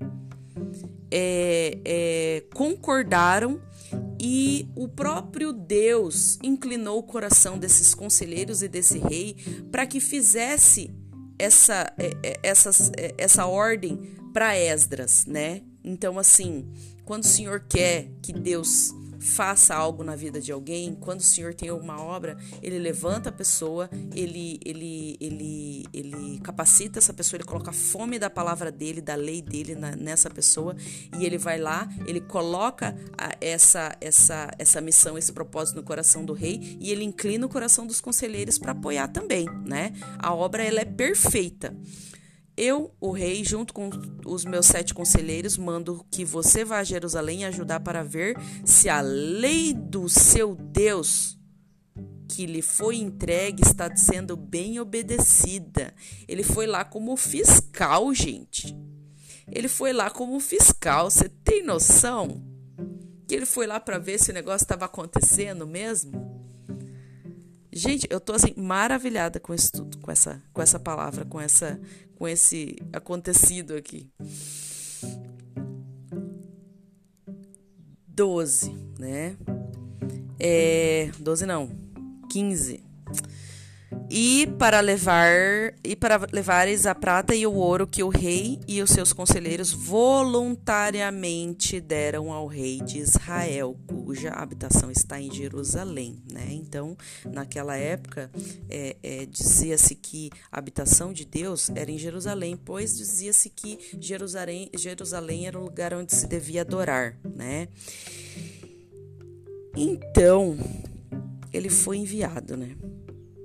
é, 1.11 1.79
é, 1.85 2.45
concordaram 2.55 3.61
e 4.21 4.69
o 4.77 4.87
próprio 4.87 5.53
Deus 5.53 6.39
inclinou 6.43 6.99
o 6.99 7.03
coração 7.03 7.59
desses 7.59 7.95
conselheiros 7.95 8.63
e 8.63 8.69
desse 8.69 8.99
rei 8.99 9.37
para 9.71 9.87
que 9.87 9.99
fizesse 9.99 10.91
essa, 11.39 11.93
é, 11.99 12.17
é, 12.23 12.41
essa, 12.43 12.71
é, 12.97 13.15
essa 13.17 13.47
ordem 13.47 13.99
para 14.33 14.57
Esdras, 14.57 15.25
né? 15.27 15.63
Então, 15.83 16.19
assim, 16.19 16.69
quando 17.05 17.25
o 17.25 17.27
Senhor 17.27 17.65
quer 17.69 18.11
que 18.23 18.33
Deus 18.33 18.95
faça 19.21 19.75
algo 19.75 20.03
na 20.03 20.17
vida 20.17 20.41
de 20.41 20.51
alguém, 20.51 20.95
quando 20.95 21.21
o 21.21 21.23
Senhor 21.25 21.55
tem 21.55 21.71
uma 21.71 22.01
obra, 22.01 22.37
ele 22.63 22.79
levanta 22.79 23.29
a 23.29 23.33
pessoa, 23.33 23.89
ele, 24.15 24.59
ele, 24.65 25.17
ele, 25.21 25.85
ele 25.93 26.41
capacita 26.41 26.99
essa 26.99 27.13
pessoa, 27.13 27.37
ele 27.37 27.45
coloca 27.45 27.71
a 27.71 27.75
fome 27.75 28.19
da 28.19 28.31
palavra 28.31 28.73
dele, 28.73 29.01
da 29.01 29.15
lei 29.15 29.43
dele 29.43 29.75
na, 29.75 29.95
nessa 29.95 30.31
pessoa, 30.31 30.75
e 31.19 31.25
ele 31.25 31.37
vai 31.37 31.59
lá, 31.59 31.89
ele 32.07 32.21
coloca 32.21 32.97
a, 33.17 33.37
essa, 33.41 33.95
essa, 34.01 34.51
essa 34.59 34.81
missão, 34.81 35.19
esse 35.19 35.33
propósito 35.33 35.77
no 35.77 35.83
coração 35.83 36.25
do 36.25 36.33
rei, 36.33 36.79
e 36.81 36.91
ele 36.91 37.05
inclina 37.05 37.45
o 37.45 37.49
coração 37.49 37.87
dos 37.87 38.01
conselheiros 38.01 38.59
para 38.59 38.73
apoiar 38.73 39.09
também, 39.09 39.47
né? 39.67 39.93
A 40.19 40.35
obra 40.35 40.65
ela 40.65 40.81
é 40.81 40.85
perfeita. 40.85 41.77
Eu, 42.63 42.95
o 43.01 43.11
rei, 43.11 43.43
junto 43.43 43.73
com 43.73 43.89
os 44.27 44.45
meus 44.45 44.67
sete 44.67 44.93
conselheiros, 44.93 45.57
mando 45.57 46.05
que 46.11 46.27
você 46.27 46.63
vá 46.63 46.81
a 46.81 46.85
Jerusalém 46.85 47.47
ajudar 47.47 47.81
para 47.81 48.03
ver 48.03 48.37
se 48.67 48.87
a 48.87 49.01
lei 49.01 49.73
do 49.73 50.11
seu 50.11 50.55
Deus 50.55 51.39
que 52.29 52.45
lhe 52.45 52.61
foi 52.61 52.97
entregue 52.97 53.63
está 53.63 53.97
sendo 53.97 54.37
bem 54.37 54.79
obedecida. 54.79 55.95
Ele 56.29 56.43
foi 56.43 56.67
lá 56.67 56.85
como 56.85 57.17
fiscal, 57.17 58.13
gente. 58.13 58.77
Ele 59.51 59.67
foi 59.67 59.95
lá 59.95 60.11
como 60.11 60.39
fiscal. 60.39 61.11
Você 61.11 61.31
tem 61.31 61.65
noção 61.65 62.45
que 63.27 63.35
ele 63.35 63.47
foi 63.47 63.67
lá 63.67 63.81
para 63.81 63.99
ver 63.99 64.21
se 64.21 64.33
o 64.33 64.35
negócio 64.35 64.67
estava 64.67 64.85
acontecendo 64.85 65.67
mesmo? 65.67 66.31
Gente, 67.73 68.07
eu 68.11 68.21
tô 68.21 68.35
assim 68.35 68.53
maravilhada 68.55 69.41
com 69.41 69.55
isso 69.55 69.73
tudo, 69.73 69.97
com 69.97 70.11
essa, 70.11 70.43
com 70.53 70.61
essa 70.61 70.79
palavra, 70.79 71.25
com 71.25 71.41
essa, 71.41 71.81
com 72.21 72.29
esse 72.29 72.77
acontecido 72.93 73.75
aqui. 73.75 74.07
12, 78.09 78.71
né? 78.99 79.39
É, 80.39 81.11
12 81.19 81.47
não, 81.47 81.71
15 82.31 82.85
e 84.09 84.47
para 84.59 84.81
levar 84.81 85.75
e 85.85 85.97
para 85.97 86.27
levares 86.33 86.87
a 86.87 86.95
prata 86.95 87.35
e 87.35 87.47
o 87.47 87.53
ouro 87.53 87.87
que 87.87 88.03
o 88.03 88.09
rei 88.09 88.59
e 88.67 88.83
os 88.83 88.91
seus 88.91 89.13
conselheiros 89.13 89.73
voluntariamente 89.73 91.81
deram 91.81 92.33
ao 92.33 92.47
rei 92.47 92.81
de 92.81 92.99
Israel, 92.99 93.77
cuja 93.87 94.31
habitação 94.31 94.91
está 94.91 95.21
em 95.21 95.33
Jerusalém, 95.33 96.23
né? 96.31 96.49
Então, 96.51 96.97
naquela 97.31 97.77
época, 97.77 98.31
é, 98.69 98.97
é, 99.03 99.27
dizia-se 99.27 99.95
que 99.95 100.31
a 100.51 100.59
habitação 100.59 101.13
de 101.13 101.25
Deus 101.25 101.71
era 101.75 101.91
em 101.91 101.99
Jerusalém, 101.99 102.57
pois 102.57 102.97
dizia-se 102.97 103.51
que 103.51 103.79
Jerusalém, 104.01 104.71
Jerusalém 104.77 105.47
era 105.47 105.59
o 105.59 105.63
lugar 105.63 105.95
onde 105.95 106.15
se 106.15 106.27
devia 106.27 106.63
adorar, 106.63 107.17
né? 107.25 107.69
Então, 109.77 110.57
ele 111.53 111.69
foi 111.69 111.99
enviado, 111.99 112.57
né? 112.57 112.77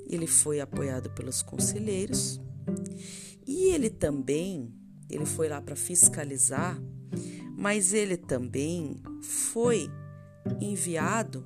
Ele 0.09 0.27
foi 0.27 0.59
apoiado 0.59 1.09
pelos 1.11 1.41
conselheiros 1.41 2.39
e 3.45 3.71
ele 3.73 3.89
também 3.89 4.73
ele 5.09 5.25
foi 5.25 5.47
lá 5.47 5.61
para 5.61 5.75
fiscalizar, 5.75 6.81
mas 7.55 7.93
ele 7.93 8.17
também 8.17 9.01
foi 9.21 9.89
enviado 10.59 11.45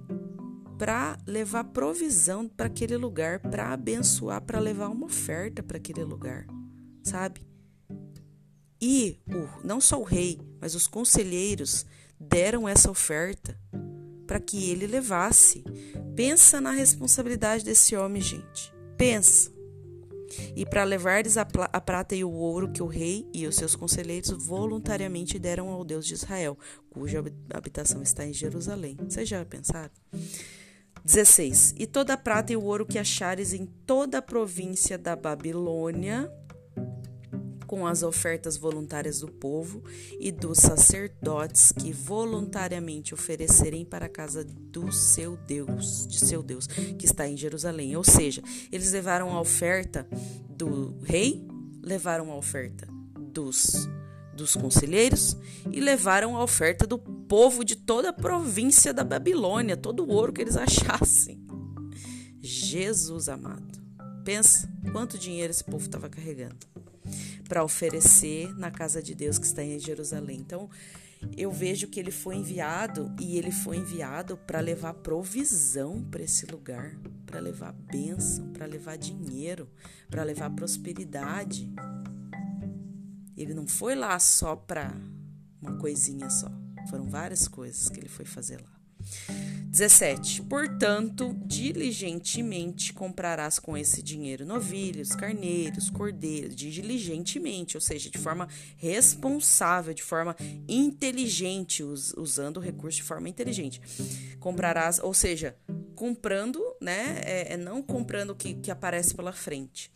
para 0.77 1.17
levar 1.27 1.65
provisão 1.65 2.47
para 2.47 2.67
aquele 2.67 2.95
lugar, 2.95 3.39
para 3.39 3.73
abençoar, 3.73 4.41
para 4.41 4.59
levar 4.59 4.87
uma 4.87 5.07
oferta 5.07 5.61
para 5.61 5.77
aquele 5.77 6.03
lugar, 6.03 6.47
sabe? 7.03 7.45
E 8.81 9.19
o, 9.27 9.67
não 9.67 9.81
só 9.81 9.99
o 9.99 10.05
rei, 10.05 10.39
mas 10.61 10.73
os 10.73 10.87
conselheiros 10.87 11.85
deram 12.17 12.67
essa 12.67 12.89
oferta 12.89 13.59
para 14.29 14.39
que 14.39 14.69
ele 14.69 14.85
levasse. 14.85 15.63
Pensa 16.15 16.61
na 16.61 16.69
responsabilidade 16.69 17.65
desse 17.65 17.95
homem, 17.95 18.21
gente. 18.21 18.71
Pensa. 18.95 19.51
E 20.55 20.67
para 20.67 20.83
levardes 20.83 21.35
a, 21.35 21.47
a, 21.73 21.81
prata 21.81 22.15
e 22.15 22.23
o 22.23 22.31
ouro 22.31 22.71
que 22.71 22.83
o 22.83 22.85
rei 22.85 23.27
e 23.33 23.47
os 23.47 23.55
seus 23.55 23.75
conselheiros 23.75 24.29
voluntariamente 24.29 25.39
deram 25.39 25.69
ao 25.69 25.83
Deus 25.83 26.05
de 26.05 26.13
Israel, 26.13 26.55
cuja 26.91 27.23
habitação 27.51 28.03
está 28.03 28.23
em 28.23 28.31
Jerusalém. 28.31 28.95
Vocês 28.99 29.27
já 29.27 29.43
pensaram? 29.43 29.89
16. 31.03 31.73
E 31.79 31.87
toda 31.87 32.13
a 32.13 32.17
prata 32.17 32.53
e 32.53 32.55
o 32.55 32.63
ouro 32.63 32.85
que 32.85 32.99
achares 32.99 33.51
em 33.51 33.65
toda 33.65 34.19
a 34.19 34.21
província 34.21 34.95
da 34.95 35.15
Babilônia, 35.15 36.31
com 37.69 37.85
as 37.85 38.01
ofertas 38.01 38.57
voluntárias 38.57 39.19
do 39.19 39.27
povo 39.27 39.83
e 40.19 40.31
dos 40.31 40.57
sacerdotes 40.57 41.71
que 41.71 41.93
voluntariamente 41.93 43.13
oferecerem 43.13 43.85
para 43.85 44.07
a 44.07 44.09
casa 44.09 44.43
do 44.43 44.91
seu 44.91 45.37
Deus, 45.37 46.07
de 46.07 46.17
seu 46.17 46.41
Deus, 46.41 46.65
que 46.65 47.05
está 47.05 47.27
em 47.27 47.37
Jerusalém. 47.37 47.95
Ou 47.95 48.03
seja, 48.03 48.41
eles 48.71 48.91
levaram 48.91 49.29
a 49.29 49.39
oferta 49.39 50.07
do 50.49 50.97
rei, 51.03 51.47
levaram 51.83 52.31
a 52.31 52.35
oferta 52.35 52.87
dos 53.15 53.87
dos 54.33 54.55
conselheiros 54.55 55.37
e 55.69 55.81
levaram 55.81 56.37
a 56.37 56.43
oferta 56.43 56.87
do 56.87 56.97
povo 56.97 57.63
de 57.63 57.75
toda 57.75 58.09
a 58.09 58.13
província 58.13 58.93
da 58.93 59.03
Babilônia, 59.03 59.75
todo 59.75 60.03
o 60.03 60.09
ouro 60.09 60.33
que 60.33 60.41
eles 60.41 60.55
achassem. 60.57 61.45
Jesus 62.41 63.29
amado. 63.29 63.77
Pensa 64.23 64.67
quanto 64.91 65.19
dinheiro 65.19 65.51
esse 65.51 65.63
povo 65.63 65.85
estava 65.85 66.09
carregando 66.09 66.78
para 67.49 67.63
oferecer 67.63 68.55
na 68.55 68.69
casa 68.69 69.01
de 69.01 69.15
Deus 69.15 69.39
que 69.39 69.45
está 69.45 69.63
em 69.63 69.79
Jerusalém. 69.79 70.37
Então, 70.39 70.69
eu 71.35 71.51
vejo 71.51 71.87
que 71.87 71.99
ele 71.99 72.11
foi 72.11 72.35
enviado 72.35 73.13
e 73.19 73.37
ele 73.37 73.51
foi 73.51 73.77
enviado 73.77 74.37
para 74.37 74.59
levar 74.59 74.93
provisão 74.93 76.01
para 76.09 76.23
esse 76.23 76.45
lugar, 76.45 76.95
para 77.25 77.39
levar 77.39 77.73
bênção, 77.73 78.53
para 78.53 78.65
levar 78.65 78.97
dinheiro, 78.97 79.67
para 80.09 80.23
levar 80.23 80.51
prosperidade. 80.51 81.69
Ele 83.35 83.53
não 83.53 83.67
foi 83.67 83.95
lá 83.95 84.17
só 84.19 84.55
para 84.55 84.93
uma 85.61 85.77
coisinha 85.77 86.29
só. 86.29 86.49
Foram 86.89 87.09
várias 87.09 87.47
coisas 87.47 87.89
que 87.89 87.99
ele 87.99 88.09
foi 88.09 88.25
fazer 88.25 88.61
lá. 88.61 88.78
17. 89.69 90.41
Portanto, 90.43 91.35
diligentemente 91.45 92.91
comprarás 92.91 93.59
com 93.59 93.77
esse 93.77 94.01
dinheiro 94.01 94.45
novilhos, 94.45 95.15
carneiros, 95.15 95.89
cordeiros, 95.89 96.55
diligentemente, 96.55 97.77
ou 97.77 97.81
seja, 97.81 98.09
de 98.09 98.17
forma 98.17 98.47
responsável, 98.75 99.93
de 99.93 100.03
forma 100.03 100.35
inteligente, 100.67 101.83
usando 101.83 102.57
o 102.57 102.61
recurso 102.61 102.97
de 102.97 103.03
forma 103.03 103.29
inteligente. 103.29 103.79
Comprarás, 104.39 104.99
ou 104.99 105.13
seja, 105.13 105.55
comprando, 105.99 106.63
né? 106.79 107.19
É, 107.25 107.53
é 107.55 107.57
não 107.57 107.83
comprando 107.83 108.29
o 108.29 108.35
que, 108.35 108.53
que 108.53 108.71
aparece 108.71 109.13
pela 109.13 109.33
frente. 109.33 109.91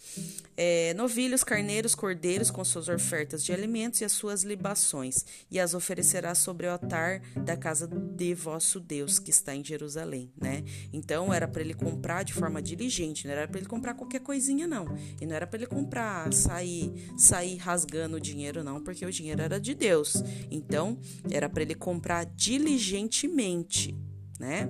É, 0.58 0.94
novilhos, 0.96 1.46
carneiros, 1.46 1.96
cordeiros 1.96 2.52
com 2.52 2.62
suas 2.66 2.90
ofertas 2.90 3.42
de 3.42 3.54
alimentos 3.54 4.02
e 4.02 4.06
as 4.06 4.12
suas 4.12 4.44
libações, 4.44 5.26
e 5.50 5.62
as 5.62 5.74
oferecerá 5.74 6.36
sobre 6.36 6.68
o 6.68 6.72
altar 6.72 7.22
da 7.46 7.56
casa 7.56 7.88
de 7.88 8.34
vosso 8.34 8.82
Deus, 8.82 9.18
que 9.18 9.32
está 9.32 9.56
em 9.56 9.64
Jerusalém, 9.64 10.30
né? 10.36 10.66
Então 10.92 11.34
era 11.34 11.48
para 11.48 11.62
ele 11.62 11.74
comprar 11.74 12.24
de 12.24 12.34
forma 12.34 12.62
diligente, 12.62 13.26
não 13.26 13.34
era 13.34 13.48
para 13.48 13.60
ele 13.60 13.70
comprar 13.70 13.94
qualquer 13.94 14.20
coisinha, 14.20 14.68
não. 14.68 14.86
E 15.22 15.26
não 15.26 15.34
era 15.34 15.48
para 15.48 15.58
ele 15.58 15.68
comprar, 15.68 16.34
sair, 16.34 16.92
sair 17.18 17.56
rasgando 17.56 18.18
o 18.18 18.20
dinheiro, 18.20 18.62
não, 18.62 18.84
porque 18.84 19.06
o 19.06 19.12
dinheiro 19.12 19.42
era 19.42 19.58
de 19.58 19.74
Deus. 19.74 20.22
Então 20.52 21.00
era 21.32 21.48
para 21.48 21.64
ele 21.64 21.76
comprar 21.76 22.26
diligentemente, 22.26 23.96
né? 24.38 24.70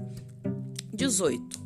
18. 0.94 1.62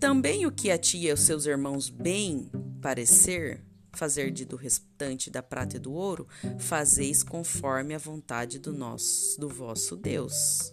Também 0.00 0.46
o 0.46 0.52
que 0.52 0.70
a 0.70 0.78
tia 0.78 1.10
e 1.10 1.12
os 1.12 1.20
seus 1.20 1.46
irmãos 1.46 1.88
bem 1.88 2.50
parecer 2.80 3.64
fazer 3.98 4.30
de 4.30 4.44
do 4.44 4.54
restante 4.54 5.28
da 5.28 5.42
prata 5.42 5.76
e 5.76 5.80
do 5.80 5.92
ouro, 5.92 6.28
fazeis 6.58 7.24
conforme 7.24 7.94
a 7.94 7.98
vontade 7.98 8.60
do 8.60 8.72
nosso, 8.72 9.40
do 9.40 9.48
vosso 9.48 9.96
Deus. 9.96 10.72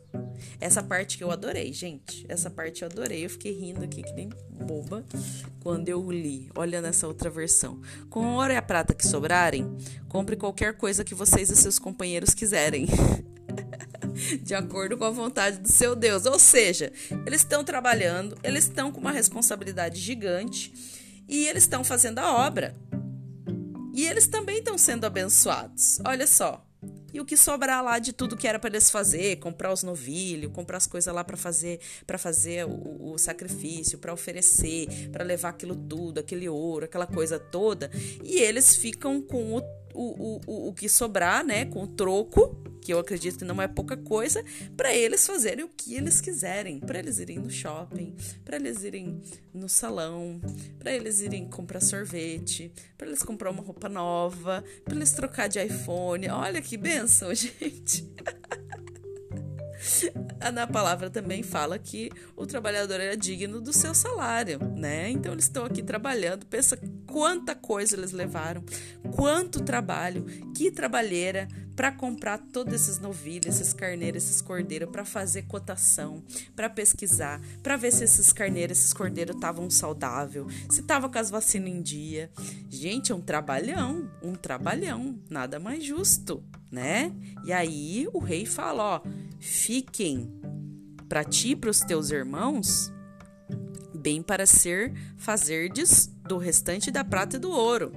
Essa 0.62 0.84
parte 0.84 1.18
que 1.18 1.24
eu 1.24 1.32
adorei, 1.32 1.74
gente. 1.74 2.24
Essa 2.30 2.52
parte 2.52 2.84
eu 2.84 2.88
adorei. 2.88 3.26
Eu 3.26 3.30
fiquei 3.30 3.52
rindo 3.52 3.84
aqui 3.84 4.04
que 4.04 4.14
nem 4.14 4.30
boba 4.52 5.04
quando 5.60 5.90
eu 5.90 6.12
li. 6.12 6.52
Olha 6.56 6.82
nessa 6.82 7.08
outra 7.08 7.30
versão. 7.30 7.82
Com 8.10 8.36
ouro 8.36 8.54
e 8.54 8.56
a 8.56 8.62
prata 8.62 8.94
que 8.94 9.06
sobrarem, 9.06 9.76
compre 10.08 10.36
qualquer 10.36 10.78
coisa 10.78 11.04
que 11.04 11.16
vocês 11.16 11.50
e 11.50 11.56
seus 11.56 11.80
companheiros 11.80 12.34
quiserem. 12.34 12.86
de 14.42 14.54
acordo 14.54 14.98
com 14.98 15.04
a 15.04 15.10
vontade 15.10 15.58
do 15.58 15.72
seu 15.72 15.96
Deus. 15.96 16.26
Ou 16.26 16.40
seja, 16.40 16.92
eles 17.26 17.42
estão 17.42 17.64
trabalhando, 17.64 18.38
eles 18.44 18.66
estão 18.66 18.92
com 18.92 19.00
uma 19.00 19.12
responsabilidade 19.12 20.00
gigante 20.00 20.74
e 21.28 21.48
eles 21.48 21.64
estão 21.64 21.84
fazendo 21.84 22.20
a 22.20 22.46
obra. 22.46 22.76
E 23.94 24.06
eles 24.06 24.28
também 24.28 24.58
estão 24.58 24.78
sendo 24.78 25.06
abençoados. 25.06 26.00
Olha 26.06 26.28
só. 26.28 26.66
E 27.14 27.20
o 27.22 27.24
que 27.24 27.38
sobrar 27.38 27.82
lá 27.82 27.98
de 27.98 28.12
tudo 28.12 28.36
que 28.36 28.46
era 28.46 28.60
para 28.60 28.70
eles 28.70 28.90
fazer, 28.90 29.38
comprar 29.38 29.72
os 29.72 29.84
novilhos, 29.84 30.52
comprar 30.52 30.76
as 30.76 30.86
coisas 30.86 31.14
lá 31.14 31.24
para 31.24 31.38
fazer, 31.38 31.80
para 32.06 32.18
fazer 32.18 32.66
o, 32.66 33.14
o 33.14 33.18
sacrifício, 33.18 33.98
para 33.98 34.12
oferecer, 34.12 35.10
para 35.14 35.24
levar 35.24 35.50
aquilo 35.50 35.78
tudo, 35.78 36.20
aquele 36.20 36.50
ouro, 36.50 36.84
aquela 36.84 37.08
coisa 37.08 37.40
toda, 37.40 37.90
e 38.22 38.40
eles 38.40 38.76
ficam 38.76 39.22
com 39.22 39.56
o 39.56 39.62
o, 39.96 40.42
o, 40.46 40.68
o 40.70 40.74
que 40.74 40.90
sobrar, 40.90 41.44
né, 41.44 41.66
com 41.66 41.84
o 41.84 41.88
troco, 41.88 42.56
que 42.86 42.94
eu 42.94 43.00
acredito 43.00 43.40
que 43.40 43.46
não 43.46 43.60
é 43.60 43.68
pouca 43.68 43.98
coisa, 43.98 44.46
para 44.78 44.94
eles 44.94 45.26
fazerem 45.26 45.66
o 45.66 45.68
que 45.68 45.96
eles 45.96 46.22
quiserem, 46.22 46.80
para 46.80 47.00
eles 47.00 47.18
irem 47.18 47.40
no 47.40 47.50
shopping, 47.50 48.16
para 48.44 48.58
eles 48.58 48.84
irem 48.84 49.20
no 49.52 49.68
salão, 49.68 50.40
para 50.78 50.92
eles 50.92 51.20
irem 51.20 51.50
comprar 51.50 51.82
sorvete, 51.82 52.72
para 52.96 53.08
eles 53.08 53.24
comprar 53.24 53.50
uma 53.50 53.64
roupa 53.64 53.90
nova, 53.90 54.64
para 54.84 54.96
eles 54.96 55.12
trocar 55.14 55.50
de 55.50 55.60
iPhone. 55.60 56.30
Olha 56.30 56.62
que 56.62 56.78
benção, 56.78 57.34
gente. 57.34 58.08
Na 60.54 60.68
palavra 60.68 61.10
também 61.10 61.42
fala 61.42 61.80
que 61.80 62.12
o 62.36 62.46
trabalhador 62.46 63.00
é 63.00 63.16
digno 63.16 63.60
do 63.60 63.74
seu 63.74 63.96
salário, 63.96 64.60
né? 64.76 65.10
Então 65.10 65.34
eles 65.34 65.46
estão 65.46 65.66
aqui 65.66 65.82
trabalhando. 65.82 66.46
Pensa 66.46 66.78
quanta 67.08 67.56
coisa 67.56 67.96
eles 67.96 68.12
levaram, 68.12 68.64
quanto 69.16 69.64
trabalho, 69.64 70.26
que 70.56 70.70
trabalheira 70.70 71.48
para 71.76 71.92
comprar 71.92 72.38
todos 72.38 72.74
esses 72.74 73.00
novilhos, 73.00 73.56
esses 73.56 73.74
carneiros, 73.74 74.24
esses 74.24 74.42
cordeiros, 74.42 74.90
para 74.90 75.04
fazer 75.04 75.44
cotação, 75.44 76.24
para 76.56 76.70
pesquisar, 76.70 77.42
para 77.62 77.76
ver 77.76 77.92
se 77.92 78.04
esses 78.04 78.32
carneiros, 78.32 78.80
esses 78.80 78.94
cordeiros 78.94 79.36
estavam 79.36 79.70
saudável, 79.70 80.48
se 80.70 80.84
tava 80.84 81.10
com 81.10 81.20
as 81.20 81.30
vacinas 81.30 81.70
em 81.70 81.82
dia. 81.82 82.32
Gente, 82.70 83.12
é 83.12 83.16
um 83.16 83.22
trabalhão, 83.22 84.10
um 84.24 84.34
trabalhão, 84.34 85.20
nada 85.30 85.60
mais 85.60 85.84
justo, 85.84 86.44
né? 86.72 87.12
E 87.44 87.52
aí 87.52 88.08
o 88.14 88.20
rei 88.20 88.46
fala, 88.46 88.96
ó, 88.96 89.02
fiquem 89.40 90.32
para 91.10 91.24
ti 91.24 91.50
e 91.50 91.56
para 91.56 91.70
os 91.70 91.80
teus 91.82 92.10
irmãos 92.10 92.92
bem 93.94 94.22
para 94.22 94.46
ser 94.46 94.94
fazerdes 95.18 96.12
do 96.28 96.38
restante 96.38 96.92
da 96.92 97.04
prata 97.04 97.38
e 97.38 97.40
do 97.40 97.50
ouro, 97.50 97.92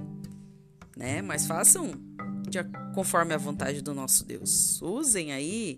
né? 0.97 1.21
Mas 1.21 1.45
façam 1.45 2.08
de, 2.49 2.59
conforme 2.93 3.33
a 3.33 3.37
vontade 3.37 3.81
do 3.81 3.93
nosso 3.93 4.25
Deus. 4.25 4.81
Usem 4.81 5.31
aí, 5.31 5.77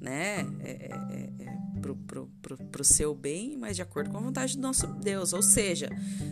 né? 0.00 0.46
É, 0.60 0.70
é, 0.70 1.32
é, 1.40 1.52
pro, 1.82 1.96
pro, 1.96 2.30
pro, 2.40 2.56
pro 2.56 2.84
seu 2.84 3.14
bem, 3.14 3.56
mas 3.58 3.74
de 3.74 3.82
acordo 3.82 4.10
com 4.10 4.16
a 4.16 4.20
vontade 4.20 4.56
do 4.56 4.62
nosso 4.62 4.86
Deus. 4.86 5.32
Ou 5.32 5.42
seja, 5.42 5.90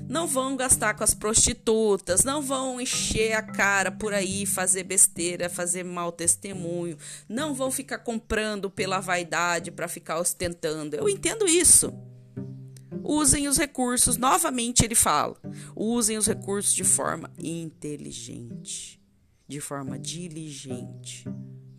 não 0.08 0.26
vão 0.26 0.56
gastar 0.56 0.94
com 0.94 1.02
as 1.02 1.12
prostitutas, 1.12 2.24
não 2.24 2.40
vão 2.40 2.80
encher 2.80 3.32
a 3.32 3.42
cara 3.42 3.90
por 3.90 4.14
aí, 4.14 4.46
fazer 4.46 4.84
besteira, 4.84 5.50
fazer 5.50 5.82
mau 5.82 6.12
testemunho, 6.12 6.96
não 7.28 7.52
vão 7.52 7.70
ficar 7.70 7.98
comprando 7.98 8.70
pela 8.70 9.00
vaidade 9.00 9.72
para 9.72 9.88
ficar 9.88 10.20
ostentando. 10.20 10.96
Eu 10.96 11.08
entendo 11.08 11.46
isso. 11.46 11.92
Usem 13.02 13.48
os 13.48 13.56
recursos, 13.56 14.16
novamente 14.16 14.84
ele 14.84 14.94
fala, 14.94 15.36
usem 15.74 16.16
os 16.16 16.26
recursos 16.26 16.72
de 16.74 16.84
forma 16.84 17.30
inteligente, 17.38 18.99
de 19.50 19.60
forma 19.60 19.98
diligente, 19.98 21.28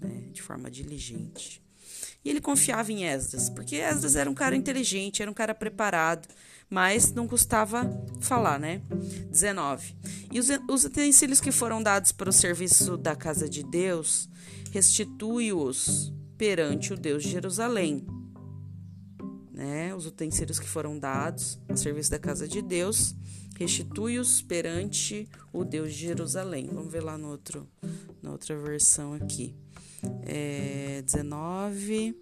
né? 0.01 0.28
de 0.34 0.42
forma 0.42 0.70
diligente. 0.70 1.63
E 2.24 2.30
ele 2.30 2.42
confiava 2.42 2.92
em 2.92 3.06
Esdras, 3.06 3.50
porque 3.50 3.78
Esdras 3.78 4.18
era 4.18 4.30
um 4.30 4.34
cara 4.34 4.58
inteligente, 4.58 5.22
era 5.22 5.32
um 5.32 5.34
cara 5.34 5.56
preparado, 5.56 6.28
mas 6.70 7.13
não 7.13 7.25
custava 7.25 7.90
falar, 8.20 8.60
né? 8.60 8.82
19. 9.30 9.96
E 10.34 10.38
os, 10.38 10.50
os 10.70 10.84
utensílios 10.84 11.40
que 11.40 11.50
foram 11.50 11.82
dados 11.82 12.12
para 12.12 12.30
o 12.30 12.34
serviço 12.34 12.98
da 12.98 13.16
casa 13.16 13.48
de 13.48 13.64
Deus, 13.64 14.29
restitui-os 14.72 16.14
perante 16.38 16.92
o 16.92 16.98
Deus 16.98 17.24
de 17.24 17.29
Jerusalém. 17.29 18.05
Né? 19.50 19.96
Os 19.96 20.05
utensílios 20.05 20.60
que 20.60 20.68
foram 20.68 21.00
dados 21.00 21.57
ao 21.70 21.77
serviço 21.77 22.12
da 22.12 22.20
casa 22.20 22.50
de 22.50 22.62
Deus, 22.62 23.16
restitui-os 23.62 24.42
perante 24.42 25.28
o 25.54 25.64
Deus 25.64 25.94
de 25.94 26.08
Jerusalém. 26.08 26.70
Vamos 26.72 26.92
ver 26.92 27.04
lá 27.04 27.18
no 27.18 27.30
outro, 27.30 27.68
na 28.22 28.32
outra 28.32 28.58
versão 28.58 29.14
aqui 29.14 29.56
é, 30.24 31.02
19. 31.04 32.16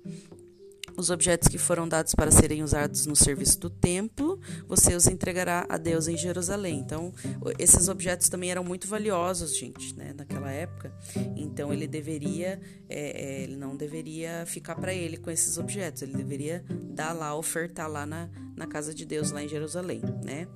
Os 1.00 1.10
objetos 1.10 1.48
que 1.48 1.58
foram 1.58 1.88
dados 1.88 2.14
para 2.14 2.30
serem 2.30 2.62
usados 2.62 3.06
no 3.06 3.16
serviço 3.16 3.58
do 3.58 3.70
templo, 3.70 4.38
você 4.68 4.94
os 4.94 5.08
entregará 5.08 5.66
a 5.70 5.78
Deus 5.78 6.10
em 6.10 6.18
Jerusalém. 6.18 6.78
Então, 6.78 7.14
esses 7.58 7.88
objetos 7.88 8.28
também 8.28 8.52
eram 8.52 8.66
muito 8.66 8.86
valiosos, 8.86 9.58
gente, 9.58 9.96
né, 9.96 10.14
naquela 10.14 10.52
época. 10.52 10.94
Então, 11.38 11.72
ele 11.72 11.88
deveria, 11.88 12.60
é, 12.90 13.40
é 13.40 13.44
ele 13.44 13.56
não 13.56 13.78
deveria 13.78 14.44
ficar 14.46 14.76
para 14.76 14.94
ele 14.94 15.16
com 15.16 15.32
esses 15.32 15.58
objetos. 15.58 16.02
Ele 16.02 16.18
deveria 16.18 16.66
dar 16.68 17.14
lá, 17.14 17.34
ofertar 17.34 17.90
lá 17.90 18.06
na, 18.06 18.30
na 18.54 18.68
casa 18.68 18.94
de 18.94 19.06
Deus, 19.06 19.32
lá 19.32 19.42
em 19.42 19.48
Jerusalém, 19.48 20.02
né? 20.22 20.50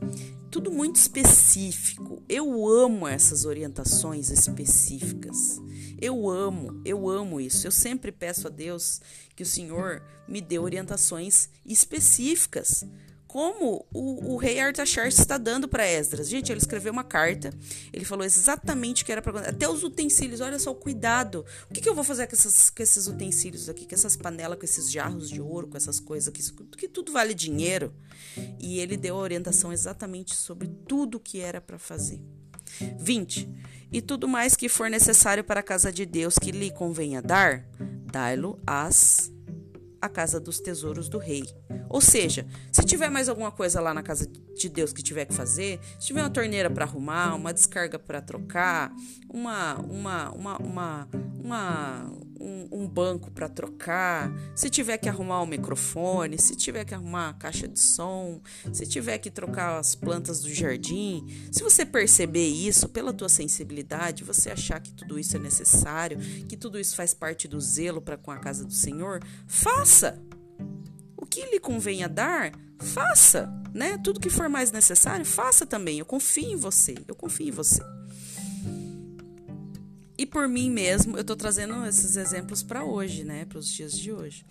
Tudo 0.51 0.69
muito 0.69 0.97
específico. 0.97 2.21
Eu 2.27 2.67
amo 2.67 3.07
essas 3.07 3.45
orientações 3.45 4.29
específicas. 4.29 5.61
Eu 6.03 6.29
amo, 6.29 6.81
eu 6.83 7.09
amo 7.09 7.39
isso. 7.39 7.65
Eu 7.65 7.71
sempre 7.71 8.11
peço 8.11 8.47
a 8.47 8.49
Deus 8.49 8.99
que 9.37 9.41
o 9.41 9.45
Senhor 9.45 10.03
me 10.27 10.41
dê 10.41 10.59
orientações 10.59 11.47
específicas, 11.65 12.83
como 13.25 13.87
o, 13.89 14.33
o 14.33 14.35
rei 14.35 14.59
Artaxerxes 14.59 15.21
está 15.21 15.37
dando 15.37 15.65
para 15.65 15.87
Esdras. 15.87 16.27
Gente, 16.27 16.51
ele 16.51 16.59
escreveu 16.59 16.91
uma 16.91 17.05
carta, 17.05 17.53
ele 17.93 18.03
falou 18.03 18.25
exatamente 18.25 19.01
o 19.01 19.05
que 19.05 19.13
era 19.13 19.21
para 19.21 19.47
até 19.47 19.65
os 19.65 19.81
utensílios. 19.81 20.41
Olha 20.41 20.59
só 20.59 20.71
o 20.71 20.75
cuidado. 20.75 21.45
O 21.69 21.73
que, 21.73 21.79
que 21.79 21.87
eu 21.87 21.95
vou 21.95 22.03
fazer 22.03 22.27
com, 22.27 22.35
essas, 22.35 22.69
com 22.69 22.83
esses 22.83 23.07
utensílios 23.07 23.69
aqui, 23.69 23.87
com 23.87 23.95
essas 23.95 24.17
panelas, 24.17 24.59
com 24.59 24.65
esses 24.65 24.91
jarros 24.91 25.29
de 25.29 25.39
ouro, 25.39 25.69
com 25.69 25.77
essas 25.77 26.01
coisas 26.01 26.27
aqui, 26.27 26.43
que 26.77 26.89
tudo 26.89 27.13
vale 27.13 27.33
dinheiro. 27.33 27.93
E 28.59 28.77
ele 28.77 28.97
deu 28.97 29.15
a 29.15 29.19
orientação 29.19 29.71
exatamente 29.71 30.35
sobre 30.35 30.67
tudo 30.67 31.15
o 31.15 31.19
que 31.21 31.39
era 31.39 31.61
para 31.61 31.79
fazer. 31.79 32.19
20 32.99 33.47
e 33.93 34.01
tudo 34.01 34.27
mais 34.27 34.55
que 34.55 34.67
for 34.67 34.89
necessário 34.89 35.43
para 35.43 35.59
a 35.59 35.63
casa 35.63 35.91
de 35.91 36.05
Deus 36.05 36.35
que 36.39 36.51
lhe 36.51 36.71
convenha 36.71 37.21
dar, 37.21 37.63
dai-lo 38.11 38.59
às 38.65 39.31
a 40.01 40.09
casa 40.09 40.37
dos 40.37 40.59
tesouros 40.59 41.07
do 41.07 41.17
rei. 41.17 41.43
Ou 41.87 42.01
seja, 42.01 42.45
se 42.71 42.83
tiver 42.83 43.09
mais 43.09 43.29
alguma 43.29 43.51
coisa 43.51 43.79
lá 43.79 43.93
na 43.93 44.03
casa 44.03 44.27
de 44.27 44.67
Deus 44.67 44.91
que 44.91 45.01
tiver 45.01 45.25
que 45.25 45.33
fazer, 45.33 45.79
se 45.97 46.07
tiver 46.07 46.21
uma 46.21 46.29
torneira 46.29 46.69
para 46.69 46.83
arrumar, 46.83 47.35
uma 47.35 47.53
descarga 47.53 47.97
para 47.97 48.19
trocar, 48.19 48.91
uma 49.29 49.75
uma 49.75 50.31
uma 50.31 50.57
uma, 50.57 51.09
uma 51.41 52.11
um, 52.39 52.67
um 52.71 52.87
banco 52.87 53.31
para 53.31 53.47
trocar, 53.47 54.31
se 54.55 54.69
tiver 54.69 54.97
que 54.97 55.09
arrumar 55.09 55.41
o 55.41 55.45
microfone, 55.45 56.39
se 56.39 56.55
tiver 56.55 56.85
que 56.85 56.93
arrumar 56.93 57.29
a 57.29 57.33
caixa 57.33 57.67
de 57.67 57.79
som, 57.79 58.41
se 58.71 58.85
tiver 58.85 59.17
que 59.17 59.29
trocar 59.29 59.77
as 59.77 59.95
plantas 59.95 60.41
do 60.41 60.53
jardim, 60.53 61.25
se 61.51 61.63
você 61.63 61.85
perceber 61.85 62.47
isso 62.47 62.89
pela 62.89 63.13
tua 63.13 63.29
sensibilidade, 63.29 64.23
você 64.23 64.51
achar 64.51 64.79
que 64.79 64.91
tudo 64.93 65.19
isso 65.19 65.35
é 65.35 65.39
necessário, 65.39 66.17
que 66.47 66.57
tudo 66.57 66.79
isso 66.79 66.95
faz 66.95 67.13
parte 67.13 67.47
do 67.47 67.59
zelo 67.59 68.01
para 68.01 68.17
com 68.17 68.31
a 68.31 68.37
casa 68.37 68.65
do 68.65 68.73
Senhor, 68.73 69.21
faça. 69.47 70.21
O 71.17 71.25
que 71.25 71.45
lhe 71.45 71.59
convenha 71.59 72.09
dar, 72.09 72.51
faça, 72.79 73.49
né? 73.73 73.97
Tudo 73.97 74.19
que 74.19 74.29
for 74.29 74.49
mais 74.49 74.71
necessário, 74.71 75.25
faça 75.25 75.65
também. 75.65 75.99
Eu 75.99 76.05
confio 76.05 76.51
em 76.51 76.55
você. 76.55 76.95
Eu 77.07 77.15
confio 77.15 77.47
em 77.47 77.51
você. 77.51 77.81
E 80.17 80.25
por 80.25 80.47
mim 80.47 80.69
mesmo, 80.69 81.17
eu 81.17 81.21
estou 81.21 81.35
trazendo 81.35 81.85
esses 81.85 82.15
exemplos 82.15 82.61
para 82.61 82.83
hoje, 82.83 83.23
né? 83.23 83.45
Para 83.45 83.57
os 83.57 83.67
dias 83.67 83.97
de 83.97 84.11
hoje. 84.11 84.45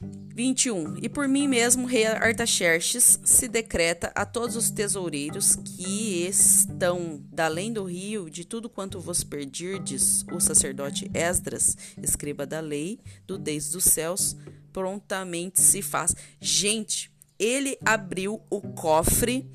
21. 0.00 0.98
E 1.00 1.08
por 1.08 1.28
mim 1.28 1.48
mesmo, 1.48 1.86
rei 1.86 2.06
Artaxerxes 2.06 3.18
se 3.24 3.48
decreta 3.48 4.12
a 4.14 4.26
todos 4.26 4.56
os 4.56 4.70
tesoureiros 4.70 5.56
que 5.56 6.26
estão 6.26 7.22
da 7.32 7.46
além 7.46 7.72
do 7.72 7.84
rio 7.84 8.28
de 8.28 8.44
tudo 8.44 8.68
quanto 8.68 9.00
vos 9.00 9.22
perdirdes, 9.24 10.24
o 10.32 10.40
sacerdote 10.40 11.10
Esdras, 11.14 11.76
escriba 12.02 12.46
da 12.46 12.60
lei, 12.60 12.98
do 13.26 13.38
Deus 13.38 13.70
dos 13.70 13.84
céus, 13.84 14.36
prontamente 14.72 15.60
se 15.60 15.80
faz. 15.80 16.14
Gente, 16.40 17.10
ele 17.38 17.78
abriu 17.84 18.42
o 18.50 18.60
cofre 18.60 19.48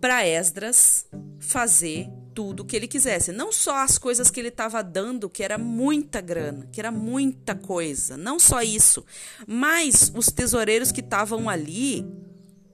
para 0.00 0.26
Esdras 0.26 1.06
fazer 1.38 2.10
tudo 2.34 2.64
que 2.64 2.76
ele 2.76 2.88
quisesse. 2.88 3.32
Não 3.32 3.52
só 3.52 3.82
as 3.82 3.98
coisas 3.98 4.30
que 4.30 4.40
ele 4.40 4.48
estava 4.48 4.82
dando, 4.82 5.28
que 5.28 5.42
era 5.42 5.58
muita 5.58 6.20
grana, 6.20 6.68
que 6.72 6.80
era 6.80 6.90
muita 6.90 7.54
coisa. 7.54 8.16
Não 8.16 8.38
só 8.38 8.62
isso. 8.62 9.04
Mas 9.46 10.12
os 10.14 10.26
tesoureiros 10.26 10.92
que 10.92 11.00
estavam 11.00 11.48
ali, 11.48 12.06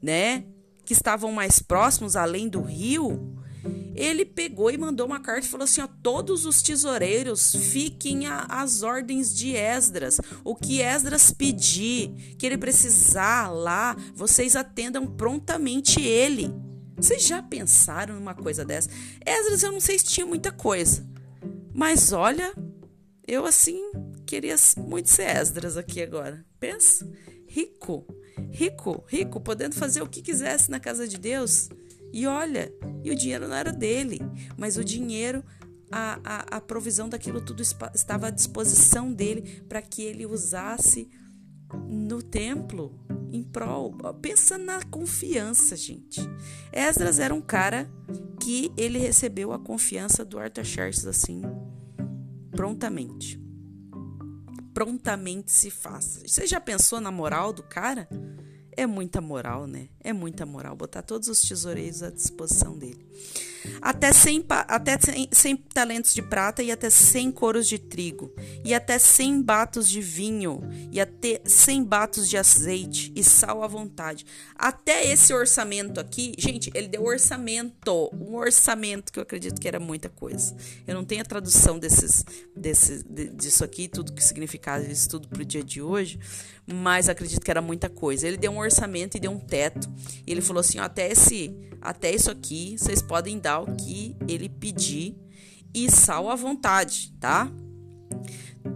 né? 0.02 0.44
Que 0.84 0.92
estavam 0.92 1.32
mais 1.32 1.58
próximos, 1.58 2.16
além 2.16 2.48
do 2.48 2.62
rio, 2.62 3.36
ele 3.94 4.24
pegou 4.24 4.70
e 4.70 4.78
mandou 4.78 5.06
uma 5.06 5.20
carta 5.20 5.46
e 5.46 5.50
falou 5.50 5.64
assim: 5.64 5.80
ó, 5.80 5.88
todos 6.02 6.46
os 6.46 6.62
tesoureiros 6.62 7.54
fiquem 7.54 8.26
às 8.26 8.82
ordens 8.82 9.34
de 9.34 9.54
Esdras. 9.56 10.20
O 10.44 10.54
que 10.54 10.80
Esdras 10.80 11.30
pedir, 11.30 12.36
que 12.38 12.46
ele 12.46 12.56
precisar 12.56 13.48
lá, 13.50 13.96
vocês 14.14 14.54
atendam 14.54 15.06
prontamente 15.06 16.00
ele. 16.00 16.54
Vocês 17.00 17.22
já 17.22 17.42
pensaram 17.42 18.16
numa 18.16 18.34
coisa 18.34 18.64
dessa? 18.64 18.90
Esdras, 19.24 19.62
eu 19.62 19.72
não 19.72 19.80
sei 19.80 19.98
se 19.98 20.04
tinha 20.04 20.26
muita 20.26 20.50
coisa, 20.52 21.06
mas 21.72 22.12
olha, 22.12 22.52
Eu, 23.26 23.44
assim, 23.44 23.78
queria 24.26 24.56
muito 24.78 25.10
ser 25.10 25.36
Esdras 25.36 25.76
aqui 25.76 26.00
agora. 26.00 26.42
Pensa, 26.58 27.06
rico, 27.46 28.06
rico, 28.50 29.04
rico, 29.06 29.38
podendo 29.38 29.74
fazer 29.74 30.00
o 30.00 30.08
que 30.08 30.22
quisesse 30.22 30.70
na 30.70 30.80
casa 30.80 31.06
de 31.06 31.18
Deus. 31.18 31.68
E 32.10 32.26
olha, 32.26 32.72
e 33.04 33.10
o 33.10 33.14
dinheiro 33.14 33.46
não 33.46 33.54
era 33.54 33.70
dele, 33.70 34.18
mas 34.56 34.78
o 34.78 34.84
dinheiro, 34.84 35.44
a, 35.92 36.18
a, 36.24 36.56
a 36.56 36.60
provisão 36.60 37.06
daquilo 37.06 37.42
tudo 37.42 37.62
estava 37.94 38.28
à 38.28 38.30
disposição 38.30 39.12
dele 39.12 39.62
para 39.68 39.82
que 39.82 40.02
ele 40.02 40.24
usasse 40.24 41.06
no 41.88 42.22
templo 42.22 42.98
em 43.32 43.42
prol. 43.42 43.94
Pensa 44.20 44.56
na 44.56 44.82
confiança, 44.82 45.76
gente. 45.76 46.20
Esdras 46.72 47.18
era 47.18 47.34
um 47.34 47.40
cara 47.40 47.90
que 48.40 48.72
ele 48.76 48.98
recebeu 48.98 49.52
a 49.52 49.58
confiança 49.58 50.24
do 50.24 50.38
Artaxerxes 50.38 51.06
assim, 51.06 51.42
prontamente. 52.50 53.40
Prontamente 54.72 55.50
se 55.50 55.70
faça. 55.70 56.26
Você 56.26 56.46
já 56.46 56.60
pensou 56.60 57.00
na 57.00 57.10
moral 57.10 57.52
do 57.52 57.62
cara? 57.62 58.08
É 58.76 58.86
muita 58.86 59.20
moral, 59.20 59.66
né? 59.66 59.88
É 60.00 60.12
muita 60.12 60.46
moral 60.46 60.76
botar 60.76 61.02
todos 61.02 61.28
os 61.28 61.40
tesoureiros 61.40 62.02
à 62.02 62.10
disposição 62.10 62.78
dele. 62.78 63.04
Até 63.80 64.12
100, 64.12 64.44
até 64.48 64.98
100, 64.98 65.28
100 65.32 65.56
talentos 65.72 66.14
de 66.14 66.22
prata 66.22 66.62
e 66.62 66.70
até 66.70 66.90
100 66.90 67.32
coros 67.32 67.68
de 67.68 67.78
trigo, 67.78 68.34
e 68.64 68.74
até 68.74 68.98
100 68.98 69.42
batos 69.42 69.88
de 69.88 70.00
vinho, 70.00 70.60
e 70.90 71.00
até 71.00 71.40
100 71.44 71.84
batos 71.84 72.28
de 72.28 72.36
azeite 72.36 73.12
e 73.14 73.22
sal 73.22 73.62
à 73.62 73.66
vontade. 73.66 74.24
Até 74.54 75.06
esse 75.06 75.32
orçamento 75.32 76.00
aqui, 76.00 76.32
gente, 76.38 76.70
ele 76.74 76.88
deu 76.88 77.04
orçamento, 77.04 78.10
um 78.12 78.36
orçamento 78.36 79.12
que 79.12 79.18
eu 79.18 79.22
acredito 79.22 79.60
que 79.60 79.68
era 79.68 79.80
muita 79.80 80.08
coisa. 80.08 80.56
Eu 80.86 80.94
não 80.94 81.04
tenho 81.04 81.22
a 81.22 81.24
tradução 81.24 81.78
desses, 81.78 82.24
desses, 82.56 83.04
disso 83.34 83.64
aqui, 83.64 83.88
tudo 83.88 84.12
que 84.12 84.22
significava 84.22 84.84
isso 84.84 85.08
tudo 85.08 85.28
para 85.28 85.42
o 85.42 85.44
dia 85.44 85.62
de 85.62 85.80
hoje, 85.80 86.18
mas 86.66 87.08
acredito 87.08 87.44
que 87.44 87.50
era 87.50 87.62
muita 87.62 87.88
coisa. 87.88 88.26
Ele 88.26 88.36
deu 88.36 88.50
um 88.50 88.58
orçamento 88.58 89.16
e 89.16 89.20
deu 89.20 89.30
um 89.30 89.38
teto. 89.38 89.88
E 90.26 90.30
ele 90.30 90.40
falou 90.40 90.60
assim: 90.60 90.78
até 90.78 91.10
esse, 91.10 91.54
até 91.80 92.14
isso 92.14 92.30
aqui, 92.30 92.76
vocês 92.78 93.00
podem 93.00 93.38
dar 93.38 93.47
que 93.76 94.16
ele 94.28 94.48
pedir 94.48 95.16
e 95.74 95.90
sal 95.90 96.30
à 96.30 96.34
vontade, 96.34 97.12
tá? 97.18 97.50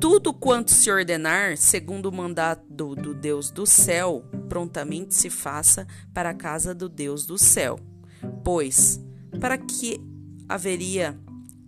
Tudo 0.00 0.32
quanto 0.32 0.70
se 0.70 0.90
ordenar, 0.90 1.56
segundo 1.56 2.06
o 2.06 2.12
mandato 2.12 2.64
do, 2.68 2.94
do 2.94 3.14
Deus 3.14 3.50
do 3.50 3.66
céu, 3.66 4.24
prontamente 4.48 5.14
se 5.14 5.30
faça 5.30 5.86
para 6.12 6.30
a 6.30 6.34
casa 6.34 6.74
do 6.74 6.88
Deus 6.88 7.26
do 7.26 7.38
céu. 7.38 7.78
Pois, 8.44 9.00
para 9.40 9.58
que 9.58 10.00
haveria 10.48 11.18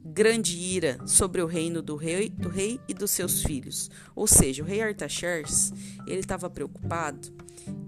grande 0.04 0.56
ira 0.56 0.98
sobre 1.06 1.42
o 1.42 1.46
reino 1.46 1.82
do 1.82 1.96
rei, 1.96 2.28
do 2.28 2.48
rei 2.48 2.80
e 2.88 2.94
dos 2.94 3.10
seus 3.10 3.42
filhos. 3.42 3.90
Ou 4.14 4.26
seja, 4.26 4.62
o 4.62 4.66
rei 4.66 4.80
Artaxerxes, 4.80 5.72
ele 6.06 6.20
estava 6.20 6.48
preocupado 6.48 7.32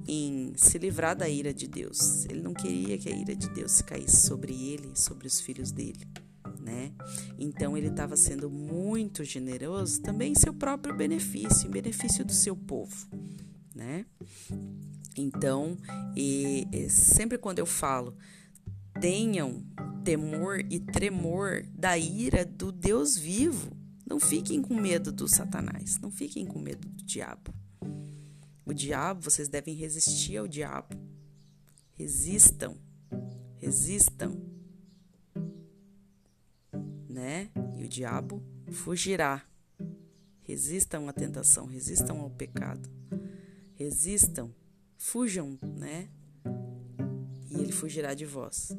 em 0.07 0.53
se 0.57 0.79
livrar 0.79 1.17
da 1.17 1.29
ira 1.29 1.53
de 1.53 1.67
Deus. 1.67 2.25
Ele 2.27 2.41
não 2.41 2.55
queria 2.55 2.99
que 2.99 3.09
a 3.09 3.17
ira 3.17 3.35
de 3.35 3.49
Deus 3.51 3.81
caísse 3.83 4.27
sobre 4.27 4.53
ele 4.53 4.93
sobre 4.95 5.27
os 5.27 5.41
filhos 5.41 5.73
dele. 5.73 6.07
Né? 6.61 6.93
Então 7.39 7.77
ele 7.77 7.89
estava 7.89 8.17
sendo 8.17 8.51
muito 8.51 9.23
generoso 9.23 10.01
também 10.03 10.33
em 10.33 10.35
seu 10.35 10.53
próprio 10.53 10.97
benefício, 10.97 11.69
em 11.69 11.71
benefício 11.71 12.25
do 12.25 12.33
seu 12.33 12.57
povo, 12.57 13.07
né? 13.73 14.05
Então, 15.17 15.77
e, 16.17 16.67
e 16.73 16.91
sempre 16.91 17.39
quando 17.39 17.61
eu 17.61 17.67
falo 17.67 18.17
tenham 19.01 19.63
temor 20.05 20.61
e 20.71 20.81
tremor 20.81 21.65
da 21.75 21.97
ira 21.99 22.45
do 22.45 22.73
Deus 22.73 23.17
vivo. 23.17 23.77
Não 24.09 24.21
fiquem 24.21 24.63
com 24.63 24.75
medo 24.75 25.11
do 25.11 25.27
Satanás, 25.27 25.99
não 25.99 26.11
fiquem 26.11 26.47
com 26.47 26.59
medo 26.59 26.89
do 26.89 27.05
diabo. 27.05 27.53
O 28.67 28.75
diabo, 28.75 29.23
vocês 29.23 29.49
devem 29.49 29.77
resistir 29.77 30.37
ao 30.37 30.49
diabo. 30.49 30.97
Resistam, 31.95 32.77
resistam, 33.59 34.37
né? 37.09 37.49
E 37.77 37.85
o 37.85 37.89
diabo 37.89 38.43
fugirá. 38.73 39.47
Resistam 40.43 41.09
à 41.09 41.13
tentação, 41.13 41.67
resistam 41.67 42.21
ao 42.21 42.29
pecado. 42.29 42.91
Resistam, 43.77 44.51
fujam, 44.99 45.57
né? 45.63 46.09
E 47.49 47.61
ele 47.61 47.73
fugirá 47.73 48.15
de 48.15 48.25
vós. 48.25 48.77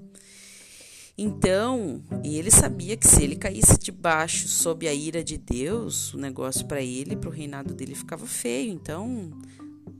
Então, 1.17 2.04
e 2.23 2.38
ele 2.38 2.52
sabia 2.52 2.95
que 2.97 3.08
se 3.08 3.23
ele 3.23 3.36
caísse 3.38 3.78
debaixo 3.80 4.50
sob 4.50 4.88
a 4.88 4.93
ira 4.93 5.23
de 5.23 5.38
Deus, 5.38 6.13
o 6.13 6.17
negócio 6.17 6.67
para 6.67 6.82
ele, 6.82 7.15
para 7.15 7.30
o 7.30 7.34
reinado 7.34 7.73
dele 7.73 7.95
ficava 7.95 8.28
feio. 8.28 8.71
Então, 8.71 9.32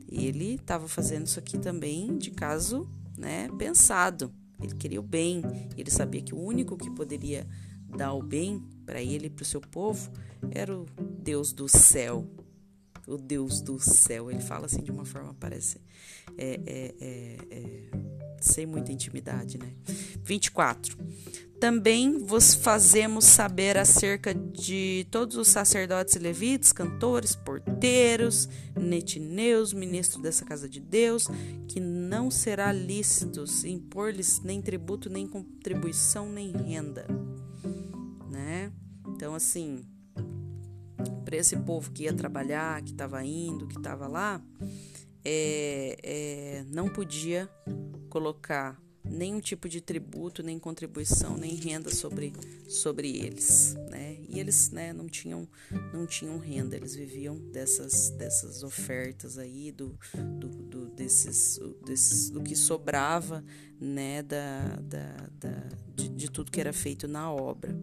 ele 0.10 0.56
estava 0.56 0.88
fazendo 0.88 1.26
isso 1.26 1.40
aqui 1.40 1.58
também 1.58 2.18
de 2.18 2.32
caso, 2.32 2.90
né, 3.18 3.50
pensado. 3.58 4.32
Ele 4.62 4.76
queria 4.76 5.00
o 5.00 5.04
bem. 5.04 5.42
Ele 5.78 5.92
sabia 5.92 6.22
que 6.22 6.34
o 6.34 6.40
único 6.40 6.78
que 6.78 6.90
poderia 6.92 7.48
dar 7.96 8.14
o 8.14 8.22
bem 8.22 8.64
para 8.86 9.02
ele 9.02 9.28
e 9.28 9.30
para 9.30 9.44
o 9.44 9.46
seu 9.46 9.62
povo 9.62 10.12
era 10.52 10.76
o 10.76 10.86
Deus 11.20 11.52
do 11.52 11.68
céu. 11.68 12.28
O 13.08 13.18
Deus 13.18 13.62
do 13.62 13.80
céu. 13.80 14.32
Ele 14.32 14.42
fala 14.42 14.66
assim 14.66 14.82
de 14.82 14.92
uma 14.92 15.06
forma 15.06 15.34
parece 15.40 15.80
é, 16.38 16.60
é, 16.66 16.96
é, 17.00 17.38
é 17.52 18.07
sem 18.40 18.66
muita 18.66 18.92
intimidade, 18.92 19.58
né? 19.58 19.74
24. 20.24 20.98
Também 21.60 22.20
vos 22.20 22.54
fazemos 22.54 23.26
saber 23.26 23.78
acerca 23.78 24.32
de 24.32 25.08
todos 25.10 25.38
os 25.38 25.48
sacerdotes 25.48 26.16
levitas, 26.16 26.72
cantores, 26.72 27.36
porteiros, 27.36 28.48
netineus, 28.80 29.74
ministros 29.74 30.22
dessa 30.22 30.46
casa 30.46 30.70
de 30.70 30.80
Deus, 30.80 31.28
que 31.68 31.80
não 31.80 32.30
será 32.30 32.72
lícito 32.72 33.44
impor-lhes 33.66 34.40
nem 34.44 34.62
tributo, 34.62 35.10
nem 35.10 35.28
contribuição, 35.28 36.30
nem 36.30 36.52
renda, 36.52 37.08
né? 38.30 38.72
Então, 39.08 39.34
assim, 39.34 39.84
para 41.26 41.38
esse 41.38 41.58
povo 41.58 41.92
que 41.92 42.04
ia 42.04 42.14
trabalhar, 42.14 42.84
que 42.84 42.92
estava 42.92 43.24
indo, 43.26 43.66
que 43.66 43.78
estava 43.78 44.08
lá, 44.08 44.40
é, 45.30 45.98
é, 46.02 46.66
não 46.70 46.88
podia 46.88 47.50
colocar 48.10 48.82
nenhum 49.04 49.42
tipo 49.42 49.68
de 49.68 49.82
tributo, 49.82 50.42
nem 50.42 50.58
contribuição, 50.58 51.36
nem 51.36 51.54
renda 51.56 51.94
sobre, 51.94 52.32
sobre 52.70 53.10
eles, 53.18 53.76
né? 53.90 54.18
E 54.30 54.40
eles, 54.40 54.72
né, 54.72 54.94
não 54.94 55.08
tinham, 55.08 55.46
não 55.94 56.06
tinham 56.06 56.38
renda, 56.38 56.78
eles 56.78 56.96
viviam 56.96 57.38
dessas, 57.38 58.10
dessas 58.12 58.64
ofertas 58.64 59.38
aí, 59.38 59.72
do, 59.72 59.98
do, 60.40 60.48
do 60.48 60.86
desses, 60.88 61.60
desses, 61.86 62.30
do 62.30 62.42
que 62.42 62.56
sobrava, 62.56 63.44
né, 63.80 64.24
da, 64.24 64.78
da, 64.82 65.30
da 65.32 65.70
de, 65.94 66.08
de 66.08 66.32
tudo 66.32 66.52
que 66.52 66.62
era 66.62 66.72
feito 66.72 67.06
na 67.06 67.30
obra. 67.32 67.78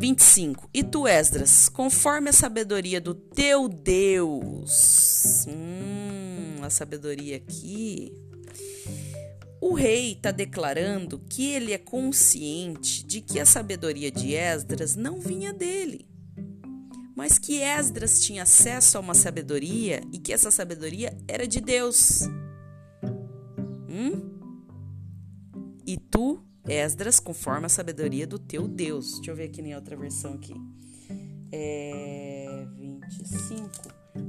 25. 0.00 0.68
E 0.72 0.82
tu, 0.82 1.06
Esdras, 1.06 1.68
conforme 1.68 2.30
a 2.30 2.32
sabedoria 2.32 3.00
do 3.00 3.14
teu 3.14 3.68
Deus. 3.68 5.46
Hum, 5.46 6.64
a 6.64 6.70
sabedoria 6.70 7.36
aqui 7.36 8.12
o 9.60 9.74
rei 9.74 10.12
está 10.12 10.30
declarando 10.30 11.18
que 11.18 11.50
ele 11.50 11.72
é 11.72 11.78
consciente 11.78 13.04
de 13.04 13.20
que 13.20 13.38
a 13.38 13.44
sabedoria 13.44 14.10
de 14.10 14.34
Esdras 14.34 14.96
não 14.96 15.20
vinha 15.20 15.52
dele, 15.52 16.08
mas 17.14 17.38
que 17.38 17.60
Esdras 17.60 18.22
tinha 18.22 18.44
acesso 18.44 18.96
a 18.96 19.00
uma 19.00 19.12
sabedoria 19.12 20.00
e 20.10 20.18
que 20.18 20.32
essa 20.32 20.50
sabedoria 20.50 21.14
era 21.28 21.46
de 21.46 21.60
Deus. 21.60 22.22
Hum? 23.86 24.30
E 25.86 25.98
tu, 25.98 26.42
Esdras, 26.70 27.18
conforme 27.18 27.66
a 27.66 27.68
sabedoria 27.68 28.26
do 28.26 28.38
teu 28.38 28.68
Deus. 28.68 29.16
Deixa 29.16 29.32
eu 29.32 29.36
ver 29.36 29.44
aqui 29.44 29.60
em 29.60 29.74
outra 29.74 29.96
versão 29.96 30.34
aqui. 30.34 30.54
É 31.50 32.64
25. 32.76 33.70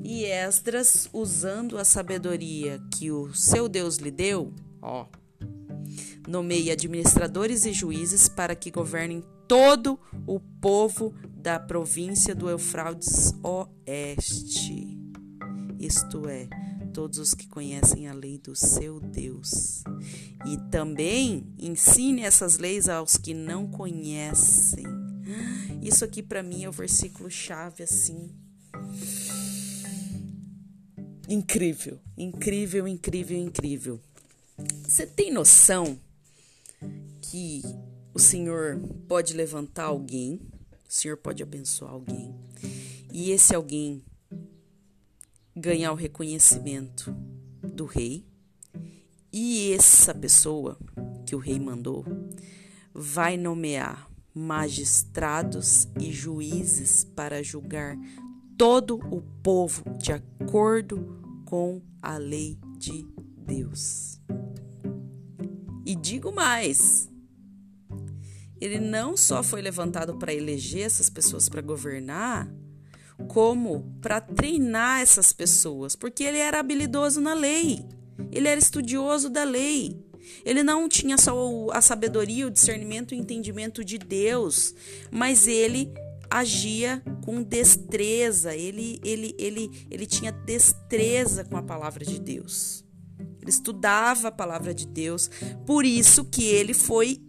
E 0.04 0.25
Esdras, 0.25 1.08
usando 1.13 1.77
a 1.77 1.84
sabedoria 1.84 2.82
que 2.91 3.12
o 3.12 3.34
seu 3.34 3.69
Deus 3.69 3.97
lhe 3.97 4.10
deu, 4.10 4.54
ó, 4.82 5.06
nomeie 6.27 6.71
administradores 6.71 7.65
e 7.65 7.73
juízes 7.73 8.27
para 8.27 8.56
que 8.56 8.71
governem 8.71 9.23
todo 9.47 9.99
o 10.25 10.39
povo 10.39 11.13
da 11.36 11.60
província 11.60 12.34
do 12.34 12.49
Eufrades 12.49 13.34
Oeste. 13.43 14.97
Isto 15.80 16.27
é, 16.27 16.47
todos 16.91 17.17
os 17.17 17.34
que 17.34 17.47
conhecem 17.47 18.08
a 18.08 18.13
lei 18.13 18.38
do 18.38 18.56
seu 18.56 18.99
Deus. 18.99 19.84
E 20.45 20.58
também 20.69 21.47
ensine 21.58 22.21
essas 22.21 22.58
leis 22.58 22.89
aos 22.89 23.17
que 23.17 23.34
não 23.34 23.67
conhecem. 23.67 24.86
Isso 25.82 26.04
aqui 26.04 26.21
para 26.21 26.43
mim 26.43 26.63
é 26.63 26.69
o 26.69 26.71
versículo 26.71 27.30
chave 27.30 27.84
assim. 27.84 28.30
Incrível, 31.27 31.99
incrível, 32.17 32.88
incrível, 32.88 33.38
incrível. 33.38 34.01
Você 34.84 35.08
tem 35.08 35.32
noção 35.32 35.97
que 37.21 37.62
o 38.13 38.19
Senhor 38.19 38.77
pode 39.08 39.34
levantar 39.34 39.86
alguém, 39.86 40.41
o 40.89 40.93
Senhor 40.93 41.15
pode 41.15 41.41
abençoar 41.41 41.93
alguém. 41.93 42.36
E 43.13 43.32
esse 43.32 43.56
alguém 43.56 44.04
ganhar 45.56 45.92
o 45.92 45.96
reconhecimento 45.96 47.16
do 47.62 47.86
rei. 47.86 48.26
E 49.32 49.72
essa 49.74 50.14
pessoa 50.14 50.78
que 51.26 51.36
o 51.36 51.40
rei 51.40 51.60
mandou 51.60 52.06
vai 52.94 53.38
nomear 53.38 54.10
magistrados 54.34 55.88
e 56.00 56.12
juízes 56.12 57.04
para 57.04 57.44
julgar 57.44 57.98
todo 58.58 58.96
o 59.12 59.22
povo 59.42 59.84
de 59.98 60.12
acordo 60.12 61.22
com 61.46 61.82
a 62.02 62.18
lei 62.18 62.58
de 62.78 63.08
Deus. 63.38 64.20
E 65.86 65.96
digo 65.96 66.32
mais: 66.32 67.10
ele 68.60 68.80
não 68.80 69.18
só 69.18 69.42
foi 69.42 69.62
levantado 69.62 70.18
para 70.18 70.34
eleger 70.34 70.84
essas 70.84 71.10
pessoas 71.10 71.50
para 71.50 71.62
governar, 71.62 72.48
como 73.28 73.96
para 74.02 74.20
treinar 74.22 75.02
essas 75.02 75.32
pessoas, 75.34 75.96
porque 75.96 76.24
ele 76.24 76.38
era 76.38 76.60
habilidoso 76.60 77.22
na 77.22 77.34
lei, 77.34 77.86
ele 78.32 78.48
era 78.48 78.60
estudioso 78.60 79.30
da 79.30 79.44
lei. 79.44 80.00
Ele 80.46 80.64
não 80.64 80.88
tinha 80.88 81.18
só 81.18 81.68
a 81.72 81.82
sabedoria, 81.82 82.48
o 82.48 82.52
discernimento 82.52 83.14
e 83.14 83.18
o 83.18 83.22
entendimento 83.22 83.84
de 83.84 83.98
Deus, 83.98 84.74
mas 85.12 85.48
ele 85.48 85.92
agia 86.30 87.04
com 87.26 87.44
destreza, 87.44 88.56
ele, 88.56 89.02
ele, 89.04 89.36
ele, 89.38 89.88
ele 89.92 90.06
tinha 90.06 90.32
destreza 90.32 91.44
com 91.44 91.58
a 91.58 91.62
palavra 91.62 92.06
de 92.06 92.20
Deus. 92.20 92.86
Ele 93.42 93.50
estudava 93.50 94.30
a 94.30 94.32
palavra 94.32 94.74
de 94.74 94.88
Deus, 94.88 95.30
por 95.66 95.84
isso 95.84 96.24
que 96.24 96.46
ele 96.46 96.74
foi 96.74 97.22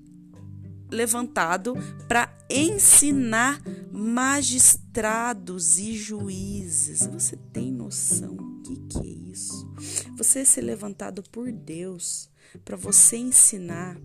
levantado 0.93 1.75
para 2.07 2.33
ensinar 2.49 3.61
magistrados 3.91 5.79
e 5.79 5.95
juízes. 5.97 7.07
Você 7.07 7.37
tem 7.53 7.73
noção 7.73 8.35
o 8.35 8.63
que, 8.63 8.77
que 8.77 8.99
é 8.99 9.31
isso? 9.33 9.73
Você 10.17 10.45
ser 10.45 10.61
levantado 10.61 11.23
por 11.23 11.51
Deus 11.51 12.31
para 12.65 12.77
você 12.77 13.17
ensinar, 13.17 13.99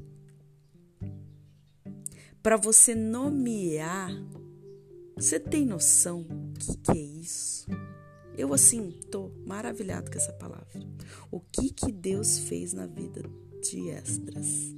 para 2.41 2.57
você 2.57 2.95
nomear. 2.95 4.11
Você 5.15 5.39
tem 5.39 5.65
noção 5.65 6.21
o 6.21 6.53
que, 6.53 6.77
que 6.77 6.91
é 6.91 7.01
isso? 7.01 7.67
Eu 8.37 8.53
assim 8.53 8.91
tô 9.11 9.31
maravilhado 9.45 10.11
com 10.11 10.17
essa 10.17 10.31
palavra. 10.33 10.79
O 11.31 11.39
que 11.39 11.73
que 11.73 11.91
Deus 11.91 12.37
fez 12.39 12.71
na 12.71 12.85
vida 12.85 13.23
de 13.61 13.89
Esdras? 13.89 14.76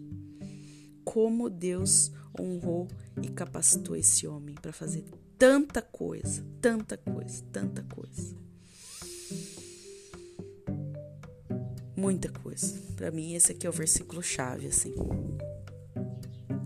Como 1.09 1.49
Deus 1.49 2.11
honrou 2.39 2.87
e 3.19 3.29
capacitou 3.29 3.95
esse 3.95 4.27
homem 4.27 4.53
para 4.53 4.71
fazer 4.71 5.03
tanta 5.39 5.81
coisa, 5.81 6.45
tanta 6.61 6.95
coisa, 6.97 7.43
tanta 7.51 7.81
coisa. 7.81 8.35
Muita 11.97 12.29
coisa. 12.29 12.79
Para 12.95 13.09
mim 13.09 13.33
esse 13.33 13.53
aqui 13.53 13.65
é 13.65 13.69
o 13.71 13.73
versículo 13.73 14.21
chave 14.21 14.67
assim. 14.67 14.93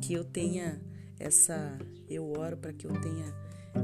Que 0.02 0.12
eu 0.12 0.26
tenha 0.26 0.82
essa 1.18 1.80
eu 2.10 2.30
oro 2.38 2.58
para 2.58 2.74
que 2.74 2.86
eu 2.86 2.92
tenha 3.00 3.34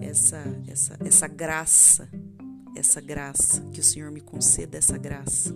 essa 0.01 0.43
essa 0.67 0.97
essa 0.99 1.25
graça 1.25 2.09
essa 2.79 3.01
graça, 3.01 3.61
que 3.73 3.79
o 3.79 3.83
Senhor 3.83 4.09
me 4.09 4.21
conceda 4.21 4.77
essa 4.77 4.97
graça, 4.97 5.55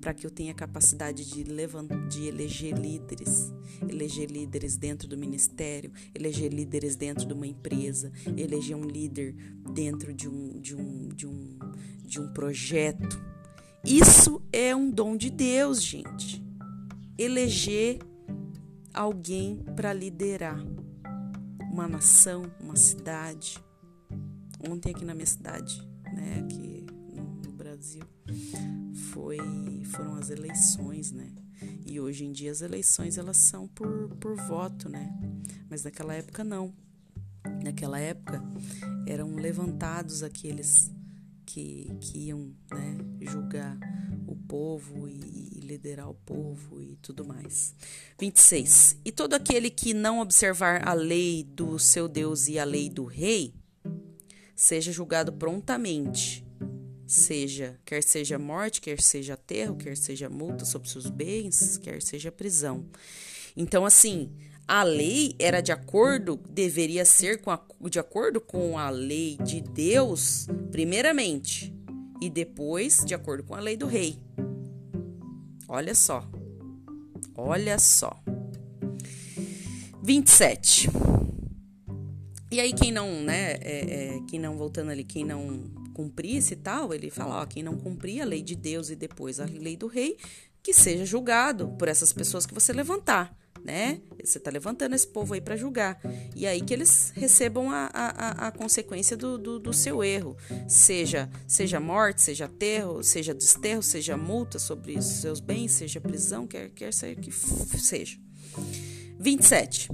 para 0.00 0.14
que 0.14 0.26
eu 0.26 0.30
tenha 0.30 0.54
capacidade 0.54 1.24
de, 1.24 1.44
levantar, 1.44 2.08
de 2.08 2.26
eleger 2.26 2.76
líderes, 2.76 3.52
eleger 3.88 4.30
líderes 4.30 4.76
dentro 4.76 5.06
do 5.06 5.16
ministério, 5.16 5.92
eleger 6.14 6.52
líderes 6.52 6.96
dentro 6.96 7.26
de 7.26 7.32
uma 7.34 7.46
empresa, 7.46 8.10
eleger 8.36 8.76
um 8.76 8.84
líder 8.84 9.34
dentro 9.72 10.12
de 10.12 10.28
um, 10.28 10.58
de 10.60 10.74
um, 10.74 11.08
de 11.08 11.26
um, 11.26 11.58
de 12.04 12.20
um 12.20 12.32
projeto. 12.32 13.22
Isso 13.84 14.42
é 14.52 14.74
um 14.74 14.90
dom 14.90 15.16
de 15.16 15.28
Deus, 15.30 15.82
gente. 15.82 16.42
Eleger 17.18 17.98
alguém 18.94 19.62
para 19.76 19.92
liderar 19.92 20.64
uma 21.70 21.86
nação, 21.86 22.50
uma 22.58 22.76
cidade. 22.76 23.58
Ontem 24.68 24.90
aqui 24.90 25.04
na 25.04 25.14
minha 25.14 25.26
cidade 25.26 25.91
né, 26.14 26.40
aqui 26.44 26.86
no 27.44 27.52
Brasil, 27.52 28.02
foi, 29.12 29.38
foram 29.86 30.14
as 30.14 30.30
eleições, 30.30 31.12
né? 31.12 31.30
E 31.86 32.00
hoje 32.00 32.24
em 32.24 32.32
dia 32.32 32.50
as 32.50 32.62
eleições 32.62 33.18
elas 33.18 33.36
são 33.36 33.68
por, 33.68 34.08
por 34.16 34.36
voto, 34.36 34.88
né? 34.88 35.12
Mas 35.68 35.84
naquela 35.84 36.14
época 36.14 36.42
não. 36.42 36.72
Naquela 37.62 37.98
época 37.98 38.42
eram 39.06 39.34
levantados 39.34 40.22
aqueles 40.22 40.90
que, 41.44 41.90
que 42.00 42.18
iam 42.28 42.54
né, 42.70 42.98
julgar 43.20 43.78
o 44.26 44.34
povo 44.34 45.08
e, 45.08 45.50
e, 45.56 45.60
liderar 45.60 46.08
o 46.08 46.14
povo 46.14 46.80
e 46.80 46.96
tudo 46.96 47.24
mais. 47.24 47.74
26. 48.18 48.98
E 49.04 49.12
todo 49.12 49.34
aquele 49.34 49.70
que 49.70 49.92
não 49.92 50.20
observar 50.20 50.86
a 50.88 50.94
lei 50.94 51.44
do 51.44 51.78
seu 51.78 52.08
Deus 52.08 52.48
e 52.48 52.58
a 52.58 52.64
lei 52.64 52.88
do 52.88 53.04
rei, 53.04 53.54
seja 54.54 54.92
julgado 54.92 55.32
prontamente, 55.32 56.44
seja 57.06 57.78
quer 57.84 58.02
seja 58.02 58.38
morte, 58.38 58.80
quer 58.80 59.00
seja 59.00 59.34
aterro, 59.34 59.76
quer 59.76 59.96
seja 59.96 60.28
multa 60.28 60.64
sobre 60.64 60.88
seus 60.88 61.08
bens, 61.08 61.76
quer 61.78 62.00
seja 62.02 62.32
prisão. 62.32 62.86
Então, 63.56 63.84
assim, 63.84 64.32
a 64.66 64.82
lei 64.82 65.34
era 65.38 65.60
de 65.60 65.72
acordo, 65.72 66.40
deveria 66.48 67.04
ser 67.04 67.40
com 67.40 67.50
a, 67.50 67.60
de 67.90 67.98
acordo 67.98 68.40
com 68.40 68.78
a 68.78 68.88
lei 68.90 69.36
de 69.44 69.60
Deus, 69.60 70.46
primeiramente, 70.70 71.74
e 72.20 72.30
depois 72.30 73.04
de 73.04 73.14
acordo 73.14 73.44
com 73.44 73.54
a 73.54 73.60
lei 73.60 73.76
do 73.76 73.86
rei. 73.86 74.18
Olha 75.68 75.94
só. 75.94 76.28
Olha 77.36 77.78
só. 77.78 78.22
27. 80.02 80.88
E 82.52 82.60
aí 82.60 82.74
quem 82.74 82.92
não, 82.92 83.08
né, 83.22 83.54
é, 83.62 84.16
é, 84.16 84.20
quem 84.28 84.38
não, 84.38 84.58
voltando 84.58 84.90
ali, 84.90 85.02
quem 85.02 85.24
não 85.24 85.64
cumprisse 85.94 86.52
e 86.52 86.56
tal, 86.56 86.92
ele 86.92 87.08
fala, 87.08 87.40
ó, 87.40 87.46
quem 87.46 87.62
não 87.62 87.78
cumprir 87.78 88.20
a 88.20 88.26
lei 88.26 88.42
de 88.42 88.54
Deus 88.54 88.90
e 88.90 88.94
depois 88.94 89.40
a 89.40 89.46
lei 89.46 89.74
do 89.74 89.86
rei, 89.86 90.18
que 90.62 90.74
seja 90.74 91.06
julgado 91.06 91.68
por 91.78 91.88
essas 91.88 92.12
pessoas 92.12 92.44
que 92.44 92.52
você 92.52 92.70
levantar, 92.70 93.34
né? 93.64 94.02
Você 94.22 94.38
tá 94.38 94.50
levantando 94.50 94.94
esse 94.94 95.06
povo 95.06 95.32
aí 95.32 95.40
para 95.40 95.56
julgar. 95.56 95.98
E 96.36 96.46
aí 96.46 96.60
que 96.60 96.74
eles 96.74 97.10
recebam 97.16 97.70
a, 97.70 97.88
a, 97.90 98.48
a 98.48 98.52
consequência 98.52 99.16
do, 99.16 99.38
do, 99.38 99.58
do, 99.58 99.72
seu 99.72 100.04
erro. 100.04 100.36
Seja, 100.68 101.30
seja 101.48 101.80
morte, 101.80 102.20
seja 102.20 102.44
aterro, 102.44 103.02
seja 103.02 103.32
desterro, 103.32 103.82
seja 103.82 104.14
multa 104.14 104.58
sobre 104.58 104.98
os 104.98 105.06
seus 105.06 105.40
bens, 105.40 105.72
seja 105.72 106.02
prisão, 106.02 106.46
quer, 106.46 106.68
quer 106.68 106.92
ser 106.92 107.16
que 107.16 107.32
seja. 107.32 108.18
27. 109.18 109.88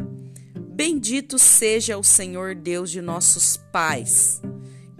Bendito 0.78 1.40
seja 1.40 1.98
o 1.98 2.04
Senhor 2.04 2.54
Deus 2.54 2.88
de 2.88 3.02
nossos 3.02 3.56
pais, 3.56 4.40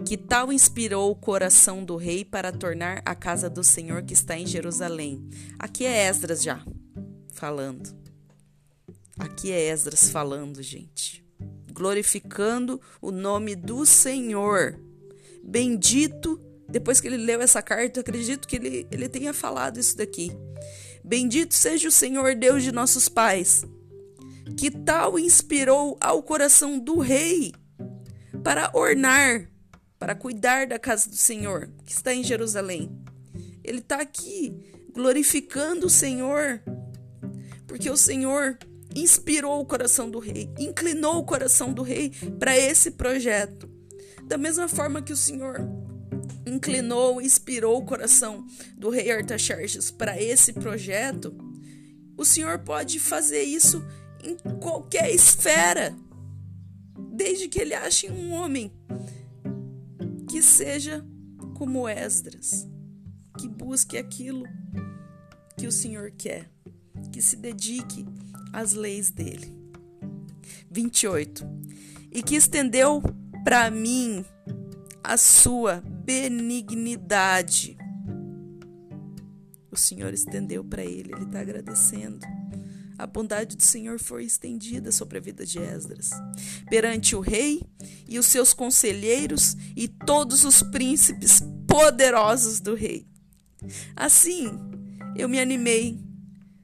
que 0.05 0.17
tal 0.17 0.51
inspirou 0.51 1.09
o 1.09 1.15
coração 1.15 1.85
do 1.85 1.95
rei 1.95 2.25
para 2.25 2.51
tornar 2.51 3.01
a 3.05 3.15
casa 3.15 3.49
do 3.49 3.63
Senhor 3.63 4.03
que 4.03 4.13
está 4.13 4.37
em 4.37 4.45
Jerusalém. 4.45 5.25
Aqui 5.57 5.85
é 5.85 6.09
Esdras 6.09 6.43
já 6.43 6.61
falando. 7.31 7.95
Aqui 9.17 9.53
é 9.53 9.69
Esdras 9.69 10.09
falando, 10.09 10.61
gente. 10.61 11.25
Glorificando 11.71 12.81
o 13.01 13.09
nome 13.09 13.55
do 13.55 13.85
Senhor. 13.85 14.77
Bendito, 15.41 16.37
depois 16.67 16.99
que 16.99 17.07
ele 17.07 17.15
leu 17.15 17.41
essa 17.41 17.61
carta, 17.61 18.01
acredito 18.01 18.49
que 18.49 18.57
ele, 18.57 18.87
ele 18.91 19.07
tenha 19.07 19.33
falado 19.33 19.79
isso 19.79 19.95
daqui. 19.95 20.29
Bendito 21.05 21.53
seja 21.53 21.87
o 21.87 21.91
Senhor 21.91 22.35
Deus 22.35 22.63
de 22.63 22.73
nossos 22.73 23.07
pais 23.07 23.65
que 24.57 24.71
tal 24.71 25.17
inspirou 25.17 25.97
ao 25.99 26.21
coração 26.23 26.79
do 26.79 26.99
rei 26.99 27.53
para 28.43 28.71
ornar, 28.73 29.49
para 29.97 30.15
cuidar 30.15 30.67
da 30.67 30.79
casa 30.79 31.09
do 31.09 31.15
Senhor, 31.15 31.69
que 31.85 31.91
está 31.91 32.13
em 32.13 32.23
Jerusalém. 32.23 32.91
Ele 33.63 33.79
está 33.79 34.01
aqui 34.01 34.53
glorificando 34.93 35.87
o 35.87 35.89
Senhor, 35.89 36.61
porque 37.67 37.89
o 37.89 37.97
Senhor 37.97 38.57
inspirou 38.95 39.61
o 39.61 39.65
coração 39.65 40.09
do 40.09 40.19
rei, 40.19 40.49
inclinou 40.57 41.17
o 41.17 41.25
coração 41.25 41.71
do 41.71 41.83
rei 41.83 42.11
para 42.39 42.57
esse 42.57 42.91
projeto. 42.91 43.69
Da 44.23 44.37
mesma 44.37 44.67
forma 44.67 45.01
que 45.01 45.13
o 45.13 45.17
Senhor 45.17 45.59
inclinou, 46.45 47.21
inspirou 47.21 47.77
o 47.77 47.85
coração 47.85 48.45
do 48.75 48.89
rei 48.89 49.11
Artaxerxes 49.11 49.91
para 49.91 50.21
esse 50.21 50.53
projeto, 50.53 51.35
o 52.17 52.25
Senhor 52.25 52.59
pode 52.59 52.99
fazer 52.99 53.43
isso 53.43 53.83
em 54.23 54.35
qualquer 54.59 55.13
esfera, 55.13 55.95
desde 57.13 57.47
que 57.47 57.59
ele 57.59 57.73
ache 57.73 58.09
um 58.09 58.33
homem 58.33 58.71
que 60.29 60.41
seja 60.41 61.05
como 61.55 61.87
Esdras, 61.87 62.67
que 63.37 63.47
busque 63.47 63.97
aquilo 63.97 64.43
que 65.57 65.67
o 65.67 65.71
Senhor 65.71 66.11
quer, 66.11 66.49
que 67.11 67.21
se 67.21 67.35
dedique 67.35 68.05
às 68.53 68.73
leis 68.73 69.09
dele. 69.09 69.53
28. 70.71 71.45
E 72.11 72.23
que 72.23 72.35
estendeu 72.35 73.01
para 73.43 73.69
mim 73.69 74.23
a 75.03 75.17
sua 75.17 75.81
benignidade. 75.81 77.77
O 79.71 79.75
Senhor 79.75 80.13
estendeu 80.13 80.63
para 80.63 80.83
ele, 80.83 81.13
ele 81.13 81.25
está 81.25 81.39
agradecendo. 81.41 82.25
A 82.99 83.07
bondade 83.07 83.55
do 83.55 83.63
Senhor 83.63 83.97
foi 83.97 84.25
estendida 84.25 84.91
sobre 84.91 85.17
a 85.17 85.21
vida 85.21 85.45
de 85.45 85.57
Esdras. 85.57 86.09
Perante 86.69 87.15
o 87.15 87.21
rei 87.21 87.63
e 88.05 88.19
os 88.19 88.25
seus 88.25 88.53
conselheiros 88.53 89.55
e 89.73 89.87
todos 89.87 90.43
os 90.43 90.61
príncipes 90.61 91.41
poderosos 91.65 92.59
do 92.59 92.75
rei. 92.75 93.07
Assim, 93.95 94.49
eu 95.15 95.29
me 95.29 95.39
animei, 95.39 95.97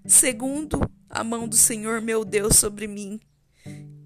segundo 0.05 0.81
a 1.09 1.23
mão 1.23 1.47
do 1.47 1.55
Senhor 1.55 2.01
meu 2.01 2.25
Deus 2.25 2.57
sobre 2.57 2.85
mim, 2.85 3.17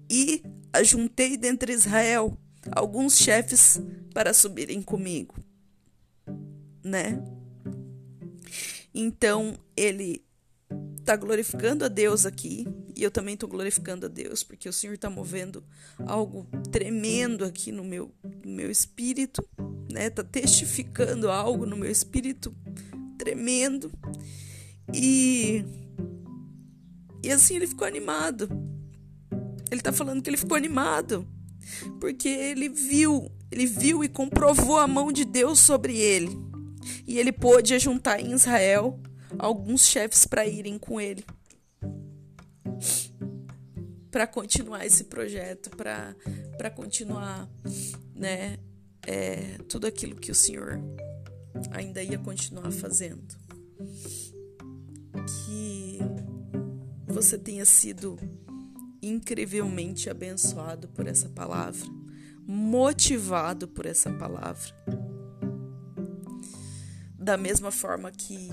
e 0.08 0.40
ajuntei 0.72 1.36
dentre 1.36 1.72
Israel 1.72 2.38
alguns 2.70 3.18
chefes 3.18 3.80
para 4.14 4.32
subirem 4.32 4.80
comigo, 4.82 5.34
né? 6.84 7.20
Então 8.94 9.58
ele 9.76 10.24
está 10.98 11.16
glorificando 11.16 11.84
a 11.84 11.88
Deus 11.88 12.24
aqui 12.24 12.66
e 12.94 13.02
eu 13.02 13.10
também 13.10 13.34
estou 13.34 13.48
glorificando 13.48 14.06
a 14.06 14.08
Deus 14.08 14.44
porque 14.44 14.68
o 14.68 14.72
Senhor 14.72 14.94
está 14.94 15.10
movendo 15.10 15.64
algo 16.06 16.46
tremendo 16.70 17.44
aqui 17.44 17.72
no 17.72 17.82
meu, 17.82 18.14
no 18.44 18.52
meu 18.52 18.70
espírito, 18.70 19.44
né? 19.90 20.06
Está 20.06 20.22
testificando 20.22 21.28
algo 21.28 21.66
no 21.66 21.76
meu 21.76 21.90
espírito 21.90 22.54
tremendo 23.18 23.90
e 24.94 25.64
e 27.22 27.30
assim 27.30 27.56
ele 27.56 27.66
ficou 27.66 27.86
animado. 27.86 28.48
Ele 29.70 29.80
está 29.80 29.92
falando 29.92 30.22
que 30.22 30.30
ele 30.30 30.36
ficou 30.36 30.56
animado 30.56 31.26
porque 32.00 32.28
ele 32.28 32.68
viu, 32.68 33.30
ele 33.50 33.66
viu 33.66 34.04
e 34.04 34.08
comprovou 34.08 34.78
a 34.78 34.86
mão 34.86 35.12
de 35.12 35.24
Deus 35.24 35.58
sobre 35.58 35.96
ele. 35.96 36.30
E 37.06 37.18
ele 37.18 37.32
pôde 37.32 37.78
juntar 37.78 38.20
em 38.20 38.32
Israel 38.32 38.98
alguns 39.38 39.86
chefes 39.86 40.26
para 40.26 40.46
irem 40.46 40.78
com 40.78 41.00
ele. 41.00 41.24
Para 44.10 44.26
continuar 44.26 44.84
esse 44.84 45.04
projeto, 45.04 45.70
para 45.70 46.70
continuar, 46.70 47.48
né, 48.14 48.58
é, 49.06 49.58
tudo 49.68 49.86
aquilo 49.86 50.16
que 50.16 50.30
o 50.30 50.34
Senhor 50.34 50.80
ainda 51.70 52.02
ia 52.02 52.18
continuar 52.18 52.70
fazendo. 52.72 53.34
Que 55.46 55.98
você 57.06 57.38
tenha 57.38 57.64
sido 57.64 58.18
incrivelmente 59.02 60.10
abençoado 60.10 60.88
por 60.88 61.06
essa 61.06 61.28
palavra, 61.28 61.86
motivado 62.46 63.68
por 63.68 63.86
essa 63.86 64.10
palavra. 64.12 64.74
Da 67.18 67.36
mesma 67.36 67.70
forma 67.70 68.10
que 68.10 68.48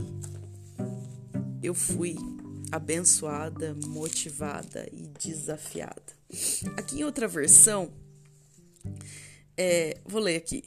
eu 1.61 1.73
fui 1.73 2.15
abençoada, 2.71 3.75
motivada 3.85 4.87
e 4.91 5.07
desafiada. 5.07 6.17
Aqui 6.75 6.99
em 6.99 7.03
outra 7.03 7.27
versão, 7.27 7.91
é, 9.55 9.99
vou 10.05 10.21
ler 10.21 10.35
aqui, 10.35 10.63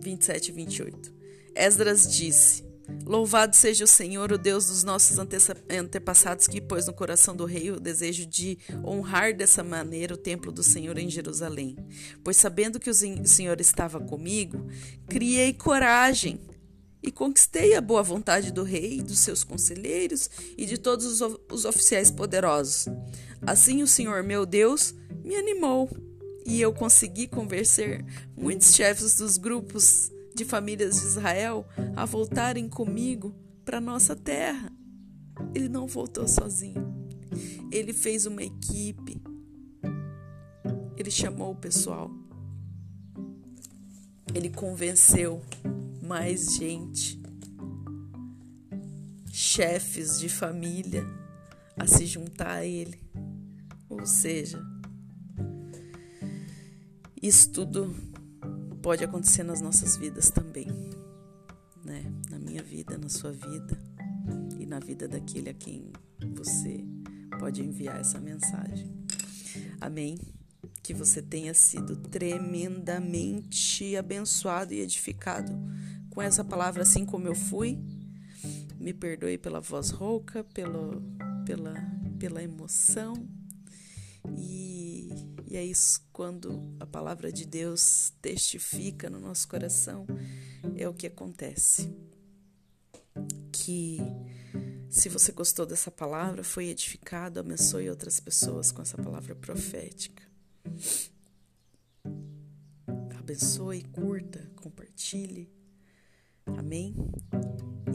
27 0.00 0.48
e 0.48 0.52
28. 0.52 1.14
Esdras 1.54 2.10
disse: 2.10 2.64
Louvado 3.04 3.54
seja 3.54 3.84
o 3.84 3.88
Senhor, 3.88 4.32
o 4.32 4.38
Deus 4.38 4.66
dos 4.66 4.84
nossos 4.84 5.18
antepassados, 5.18 6.46
que 6.46 6.60
pôs 6.60 6.86
no 6.86 6.92
coração 6.92 7.34
do 7.34 7.44
rei 7.44 7.70
o 7.70 7.80
desejo 7.80 8.24
de 8.26 8.58
honrar 8.84 9.36
dessa 9.36 9.62
maneira 9.62 10.14
o 10.14 10.16
templo 10.16 10.52
do 10.52 10.62
Senhor 10.62 10.96
em 10.98 11.10
Jerusalém. 11.10 11.76
Pois 12.22 12.36
sabendo 12.36 12.78
que 12.78 12.90
o 12.90 12.94
Senhor 12.94 13.60
estava 13.60 14.00
comigo, 14.00 14.66
criei 15.08 15.52
coragem 15.52 16.40
e 17.02 17.10
conquistei 17.10 17.74
a 17.74 17.80
boa 17.80 18.02
vontade 18.02 18.52
do 18.52 18.62
rei, 18.62 19.02
dos 19.02 19.18
seus 19.18 19.42
conselheiros 19.42 20.30
e 20.56 20.64
de 20.64 20.78
todos 20.78 21.20
os 21.50 21.64
oficiais 21.64 22.10
poderosos. 22.10 22.86
Assim 23.44 23.82
o 23.82 23.86
Senhor 23.86 24.22
meu 24.22 24.46
Deus 24.46 24.94
me 25.24 25.34
animou 25.36 25.90
e 26.46 26.60
eu 26.60 26.72
consegui 26.72 27.26
convencer 27.26 28.04
muitos 28.36 28.74
chefes 28.74 29.16
dos 29.16 29.36
grupos 29.36 30.10
de 30.34 30.44
famílias 30.44 31.00
de 31.00 31.06
Israel 31.06 31.66
a 31.94 32.04
voltarem 32.04 32.68
comigo 32.68 33.34
para 33.64 33.80
nossa 33.80 34.16
terra. 34.16 34.72
Ele 35.54 35.68
não 35.68 35.86
voltou 35.86 36.26
sozinho. 36.26 36.92
Ele 37.70 37.92
fez 37.92 38.26
uma 38.26 38.42
equipe. 38.42 39.22
Ele 40.96 41.10
chamou 41.10 41.52
o 41.52 41.56
pessoal. 41.56 42.10
Ele 44.34 44.48
convenceu 44.48 45.42
mais 46.02 46.54
gente, 46.54 47.20
chefes 49.30 50.18
de 50.18 50.28
família 50.28 51.04
a 51.76 51.86
se 51.86 52.06
juntar 52.06 52.50
a 52.50 52.66
ele. 52.66 52.98
Ou 53.88 54.06
seja, 54.06 54.62
isso 57.22 57.50
tudo 57.50 57.94
pode 58.82 59.04
acontecer 59.04 59.42
nas 59.42 59.60
nossas 59.60 59.96
vidas 59.96 60.30
também, 60.30 60.66
né? 61.84 62.04
Na 62.30 62.38
minha 62.38 62.62
vida, 62.62 62.96
na 62.96 63.08
sua 63.08 63.32
vida 63.32 63.78
e 64.58 64.66
na 64.66 64.80
vida 64.80 65.06
daquele 65.06 65.50
a 65.50 65.54
quem 65.54 65.92
você 66.34 66.84
pode 67.38 67.62
enviar 67.62 68.00
essa 68.00 68.18
mensagem. 68.18 68.90
Amém 69.80 70.41
que 70.82 70.92
você 70.92 71.22
tenha 71.22 71.54
sido 71.54 71.96
tremendamente 71.96 73.96
abençoado 73.96 74.74
e 74.74 74.80
edificado 74.80 75.52
com 76.10 76.20
essa 76.20 76.44
palavra, 76.44 76.82
assim 76.82 77.06
como 77.06 77.28
eu 77.28 77.34
fui. 77.34 77.78
Me 78.78 78.92
perdoe 78.92 79.38
pela 79.38 79.60
voz 79.60 79.90
rouca, 79.90 80.42
pelo, 80.42 81.00
pela, 81.46 81.74
pela 82.18 82.42
emoção. 82.42 83.14
E, 84.36 85.08
e 85.46 85.56
é 85.56 85.64
isso, 85.64 86.04
quando 86.12 86.74
a 86.80 86.86
palavra 86.86 87.32
de 87.32 87.46
Deus 87.46 88.12
testifica 88.20 89.08
no 89.08 89.20
nosso 89.20 89.46
coração, 89.46 90.04
é 90.76 90.88
o 90.88 90.94
que 90.94 91.06
acontece. 91.06 91.96
Que 93.52 93.98
se 94.90 95.08
você 95.08 95.30
gostou 95.30 95.64
dessa 95.64 95.92
palavra, 95.92 96.42
foi 96.42 96.66
edificado, 96.66 97.38
abençoe 97.38 97.88
outras 97.88 98.18
pessoas 98.18 98.72
com 98.72 98.82
essa 98.82 98.96
palavra 98.96 99.36
profética. 99.36 100.31
Abençoe, 103.18 103.82
curta, 103.84 104.50
compartilhe. 104.56 105.50
Amém? 106.46 106.94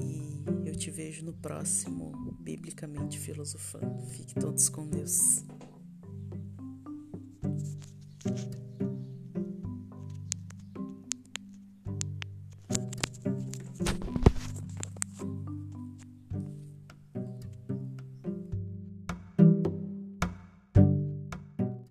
E 0.02 0.68
eu 0.68 0.76
te 0.76 0.90
vejo 0.90 1.26
no 1.26 1.34
próximo 1.34 2.38
Biblicamente 2.40 3.20
Filosofando. 3.20 4.06
Fique 4.08 4.34
todos 4.36 4.70
com 4.70 4.88
Deus. 4.88 5.44